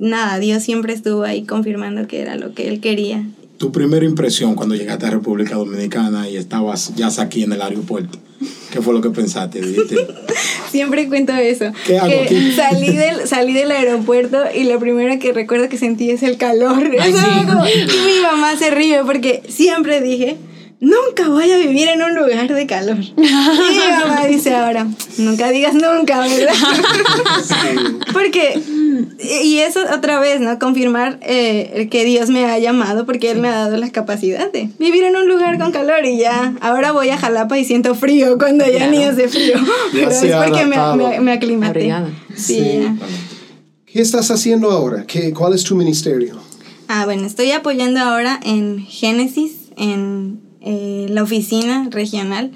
nada, 0.00 0.38
Dios 0.38 0.62
siempre 0.62 0.94
estuvo 0.94 1.24
ahí 1.24 1.42
confirmando 1.44 2.06
que 2.08 2.22
era 2.22 2.36
lo 2.36 2.54
que 2.54 2.68
Él 2.68 2.80
quería. 2.80 3.24
Tu 3.58 3.72
primera 3.72 4.04
impresión 4.04 4.54
cuando 4.54 4.74
llegaste 4.76 5.06
a 5.06 5.10
República 5.10 5.56
Dominicana 5.56 6.28
y 6.28 6.36
estabas 6.36 6.94
ya 6.94 7.08
aquí 7.20 7.42
en 7.42 7.52
el 7.52 7.60
aeropuerto, 7.60 8.18
¿qué 8.72 8.80
fue 8.80 8.94
lo 8.94 9.00
que 9.00 9.10
pensaste? 9.10 9.60
Siempre 10.70 11.08
cuento 11.08 11.32
eso. 11.32 11.72
¿Qué 11.86 11.98
hago 11.98 12.08
que 12.08 12.20
aquí? 12.22 12.52
salí 12.56 12.92
del, 12.96 13.26
salí 13.26 13.52
del 13.52 13.70
aeropuerto 13.72 14.38
y 14.54 14.64
lo 14.64 14.78
primero 14.78 15.18
que 15.18 15.32
recuerdo 15.32 15.68
que 15.68 15.76
sentí 15.76 16.10
es 16.10 16.22
el 16.22 16.36
calor. 16.36 16.88
Ay, 17.00 17.12
sí. 17.16 17.46
como- 17.46 17.66
y 17.66 17.86
mi 18.06 18.20
mamá 18.22 18.56
se 18.56 18.70
ríe 18.70 19.02
porque 19.04 19.42
siempre 19.48 20.00
dije, 20.00 20.36
nunca 20.80 21.28
voy 21.28 21.50
a 21.50 21.58
vivir 21.58 21.88
en 21.88 22.02
un 22.02 22.14
lugar 22.14 22.52
de 22.52 22.66
calor. 22.66 22.98
Y 23.16 23.20
mi 23.20 23.92
mamá 24.00 24.26
dice 24.26 24.54
ahora, 24.54 24.86
nunca 25.18 25.50
digas 25.50 25.74
nunca, 25.74 26.20
¿verdad? 26.20 26.54
porque, 28.12 28.60
y 29.42 29.58
eso 29.58 29.80
otra 29.92 30.20
vez, 30.20 30.40
¿no? 30.40 30.58
Confirmar 30.58 31.18
eh, 31.22 31.88
que 31.90 32.04
Dios 32.04 32.30
me 32.30 32.46
ha 32.46 32.58
llamado 32.58 33.06
porque 33.06 33.30
Él 33.30 33.40
me 33.40 33.48
ha 33.48 33.56
dado 33.56 33.76
la 33.76 33.90
capacidad 33.90 34.50
de 34.50 34.70
vivir 34.78 35.04
en 35.04 35.16
un 35.16 35.28
lugar 35.28 35.58
con 35.58 35.72
calor 35.72 36.04
y 36.04 36.18
ya, 36.18 36.54
ahora 36.60 36.92
voy 36.92 37.10
a 37.10 37.18
Jalapa 37.18 37.58
y 37.58 37.64
siento 37.64 37.94
frío 37.94 38.38
cuando 38.38 38.64
ya 38.66 38.88
ni 38.88 39.04
hace 39.04 39.28
frío. 39.28 39.56
Pero 39.92 40.10
es 40.10 40.34
porque 40.36 40.66
me, 40.66 40.76
me, 40.96 41.20
me 41.20 41.32
aclimaté. 41.32 41.92
Sí. 42.36 42.88
¿Qué 43.86 44.00
estás 44.00 44.30
haciendo 44.30 44.70
ahora? 44.70 45.04
¿Qué, 45.06 45.32
¿Cuál 45.32 45.54
es 45.54 45.64
tu 45.64 45.74
ministerio? 45.74 46.38
Ah, 46.88 47.04
bueno, 47.04 47.26
estoy 47.26 47.50
apoyando 47.50 48.00
ahora 48.00 48.38
en 48.42 48.84
Génesis, 48.86 49.52
en 49.76 50.47
eh, 50.60 51.06
la 51.10 51.22
oficina 51.22 51.88
regional. 51.90 52.52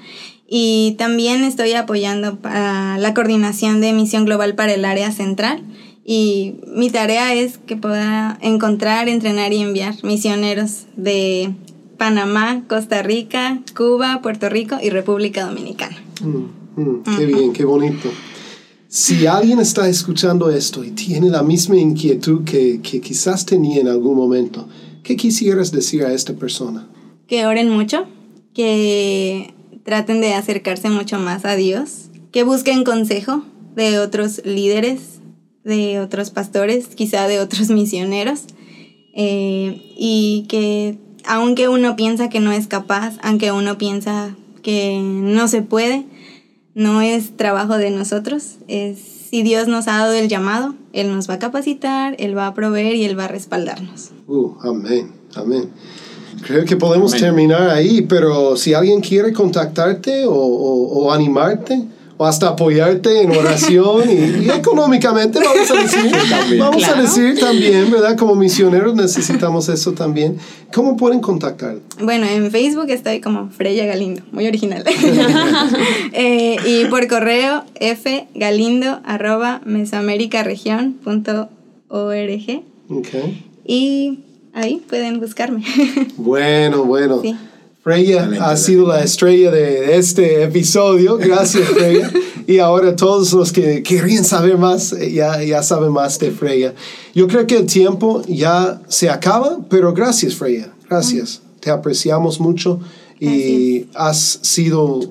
Y 0.47 0.95
también 0.97 1.43
estoy 1.43 1.73
apoyando 1.73 2.37
para 2.37 2.97
la 2.97 3.13
coordinación 3.13 3.81
de 3.81 3.93
misión 3.93 4.25
global 4.25 4.55
para 4.55 4.73
el 4.73 4.85
área 4.85 5.11
central. 5.11 5.63
Y 6.05 6.55
mi 6.75 6.89
tarea 6.89 7.33
es 7.33 7.57
que 7.57 7.77
pueda 7.77 8.37
encontrar, 8.41 9.07
entrenar 9.07 9.53
y 9.53 9.59
enviar 9.59 9.95
misioneros 10.03 10.85
de 10.97 11.55
Panamá, 11.97 12.65
Costa 12.67 13.01
Rica, 13.01 13.61
Cuba, 13.75 14.19
Puerto 14.21 14.49
Rico 14.49 14.75
y 14.81 14.89
República 14.89 15.45
Dominicana. 15.45 15.95
Mm, 16.21 16.81
mm, 16.81 17.03
qué 17.17 17.25
bien, 17.25 17.53
qué 17.53 17.63
bonito. 17.63 18.09
Si 18.89 19.25
alguien 19.25 19.59
está 19.59 19.87
escuchando 19.87 20.51
esto 20.51 20.83
y 20.83 20.91
tiene 20.91 21.29
la 21.29 21.41
misma 21.41 21.77
inquietud 21.77 22.43
que, 22.43 22.81
que 22.81 23.01
quizás 23.01 23.45
tenía 23.45 23.79
en 23.79 23.87
algún 23.87 24.15
momento, 24.15 24.67
¿qué 25.01 25.15
quisieras 25.15 25.71
decir 25.71 26.03
a 26.03 26.13
esta 26.13 26.33
persona? 26.33 26.87
Que 27.27 27.45
oren 27.45 27.69
mucho, 27.69 28.05
que 28.53 29.53
traten 29.83 30.21
de 30.21 30.33
acercarse 30.33 30.89
mucho 30.89 31.19
más 31.19 31.45
a 31.45 31.55
Dios, 31.55 32.09
que 32.31 32.43
busquen 32.43 32.83
consejo 32.83 33.43
de 33.75 33.99
otros 33.99 34.41
líderes, 34.45 35.19
de 35.63 35.99
otros 35.99 36.29
pastores, 36.29 36.87
quizá 36.87 37.27
de 37.27 37.39
otros 37.39 37.69
misioneros, 37.69 38.45
eh, 39.15 39.93
y 39.97 40.45
que 40.49 40.97
aunque 41.25 41.69
uno 41.69 41.95
piensa 41.95 42.29
que 42.29 42.39
no 42.39 42.51
es 42.51 42.67
capaz, 42.67 43.17
aunque 43.21 43.51
uno 43.51 43.77
piensa 43.77 44.35
que 44.61 44.99
no 45.01 45.47
se 45.47 45.61
puede, 45.61 46.05
no 46.73 47.01
es 47.01 47.37
trabajo 47.37 47.77
de 47.77 47.91
nosotros, 47.91 48.57
si 48.67 49.41
Dios 49.43 49.67
nos 49.67 49.87
ha 49.87 49.99
dado 49.99 50.13
el 50.13 50.27
llamado, 50.27 50.75
Él 50.91 51.13
nos 51.13 51.29
va 51.29 51.35
a 51.35 51.39
capacitar, 51.39 52.15
Él 52.19 52.37
va 52.37 52.47
a 52.47 52.53
proveer 52.53 52.95
y 52.95 53.05
Él 53.05 53.17
va 53.17 53.25
a 53.25 53.27
respaldarnos. 53.27 54.11
Uh, 54.27 54.53
amén, 54.61 55.11
amén. 55.35 55.69
Creo 56.41 56.65
que 56.65 56.75
podemos 56.75 57.13
Amén. 57.13 57.23
terminar 57.25 57.69
ahí, 57.69 58.01
pero 58.01 58.57
si 58.57 58.73
alguien 58.73 58.99
quiere 59.01 59.31
contactarte 59.33 60.25
o, 60.25 60.33
o- 60.33 61.05
o 61.05 61.11
animarte 61.13 61.83
o 62.15 62.25
hasta 62.25 62.49
apoyarte 62.49 63.23
en 63.23 63.31
oración 63.31 64.03
y, 64.07 64.45
y 64.45 64.49
económicamente, 64.51 65.39
vamos 65.39 65.71
a 65.71 65.73
decir, 65.81 66.11
También. 66.29 66.59
vamos 66.59 66.83
a 66.87 66.93
decir 67.01 67.39
también, 67.39 67.89
¿verdad? 67.89 68.15
Como 68.15 68.35
misioneros 68.35 68.93
necesitamos 68.95 69.67
eso 69.69 69.93
también. 69.93 70.37
¿Cómo 70.71 70.95
pueden 70.95 71.21
contactar? 71.21 71.77
Bueno, 71.99 72.27
en 72.27 72.51
Facebook 72.51 72.85
estoy 72.89 73.19
como 73.19 73.49
Freya 73.49 73.87
Galindo, 73.87 74.21
muy 74.31 74.45
original. 74.47 74.83
Eh, 76.15 76.57
y 76.67 76.85
por 76.85 77.07
correo 77.07 77.63
fgalindo 77.79 78.99
arroba 79.03 79.61
mesoamericaregion.org 79.65 82.63
Okay. 82.89 83.43
y 83.65 84.19
ahí 84.53 84.83
pueden 84.87 85.19
buscarme. 85.19 85.63
Bueno, 86.17 86.85
bueno. 86.85 87.21
Sí. 87.21 87.35
Freya 87.83 88.29
ha 88.39 88.55
sido 88.55 88.87
la 88.87 89.03
estrella 89.03 89.51
de 89.51 89.97
este 89.97 90.43
episodio. 90.43 91.17
Gracias, 91.21 91.67
Freya. 91.67 92.09
y 92.47 92.59
ahora 92.59 92.95
todos 92.95 93.33
los 93.33 93.51
que 93.51 93.83
querían 93.83 94.23
saber 94.23 94.57
más, 94.57 94.93
eh, 94.93 95.11
ya, 95.11 95.43
ya 95.43 95.61
saben 95.61 95.91
más 95.91 96.17
de 96.17 96.31
Freya. 96.31 96.73
Yo 97.13 97.27
creo 97.27 97.45
que 97.45 97.57
el 97.57 97.65
tiempo 97.65 98.21
ya 98.25 98.81
se 98.87 99.09
acaba, 99.09 99.59
pero 99.69 99.93
gracias, 99.93 100.33
Freya. 100.35 100.73
Gracias. 100.89 101.41
Te 101.59 101.71
apreciamos 101.71 102.39
mucho 102.39 102.79
y 103.19 103.87
has 103.95 104.39
sido 104.41 105.01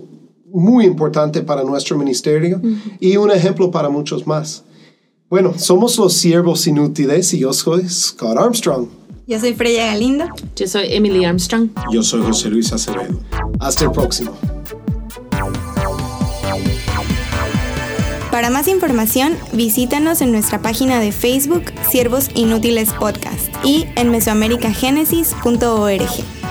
muy 0.52 0.84
importante 0.86 1.42
para 1.42 1.64
nuestro 1.64 1.96
ministerio 1.96 2.60
y 3.00 3.16
un 3.16 3.30
ejemplo 3.30 3.70
para 3.70 3.88
muchos 3.88 4.26
más. 4.26 4.64
Bueno, 5.28 5.54
somos 5.56 5.96
los 5.98 6.12
siervos 6.12 6.66
inútiles 6.66 7.32
y 7.32 7.38
yo 7.38 7.52
soy 7.52 7.88
Scott 7.88 8.36
Armstrong. 8.36 9.01
Yo 9.26 9.38
soy 9.38 9.54
Freya 9.54 9.86
Galindo. 9.86 10.26
Yo 10.56 10.66
soy 10.66 10.86
Emily 10.90 11.24
Armstrong. 11.24 11.68
Yo 11.92 12.02
soy 12.02 12.22
José 12.22 12.50
Luis 12.50 12.72
Acevedo. 12.72 13.20
Hasta 13.60 13.84
el 13.84 13.92
próximo. 13.92 14.36
Para 18.32 18.50
más 18.50 18.66
información, 18.66 19.36
visítanos 19.52 20.22
en 20.22 20.32
nuestra 20.32 20.60
página 20.60 20.98
de 20.98 21.12
Facebook 21.12 21.66
Siervos 21.88 22.30
Inútiles 22.34 22.92
Podcast 22.94 23.54
y 23.62 23.86
en 23.94 24.10
mesoamericagenesis.org. 24.10 26.41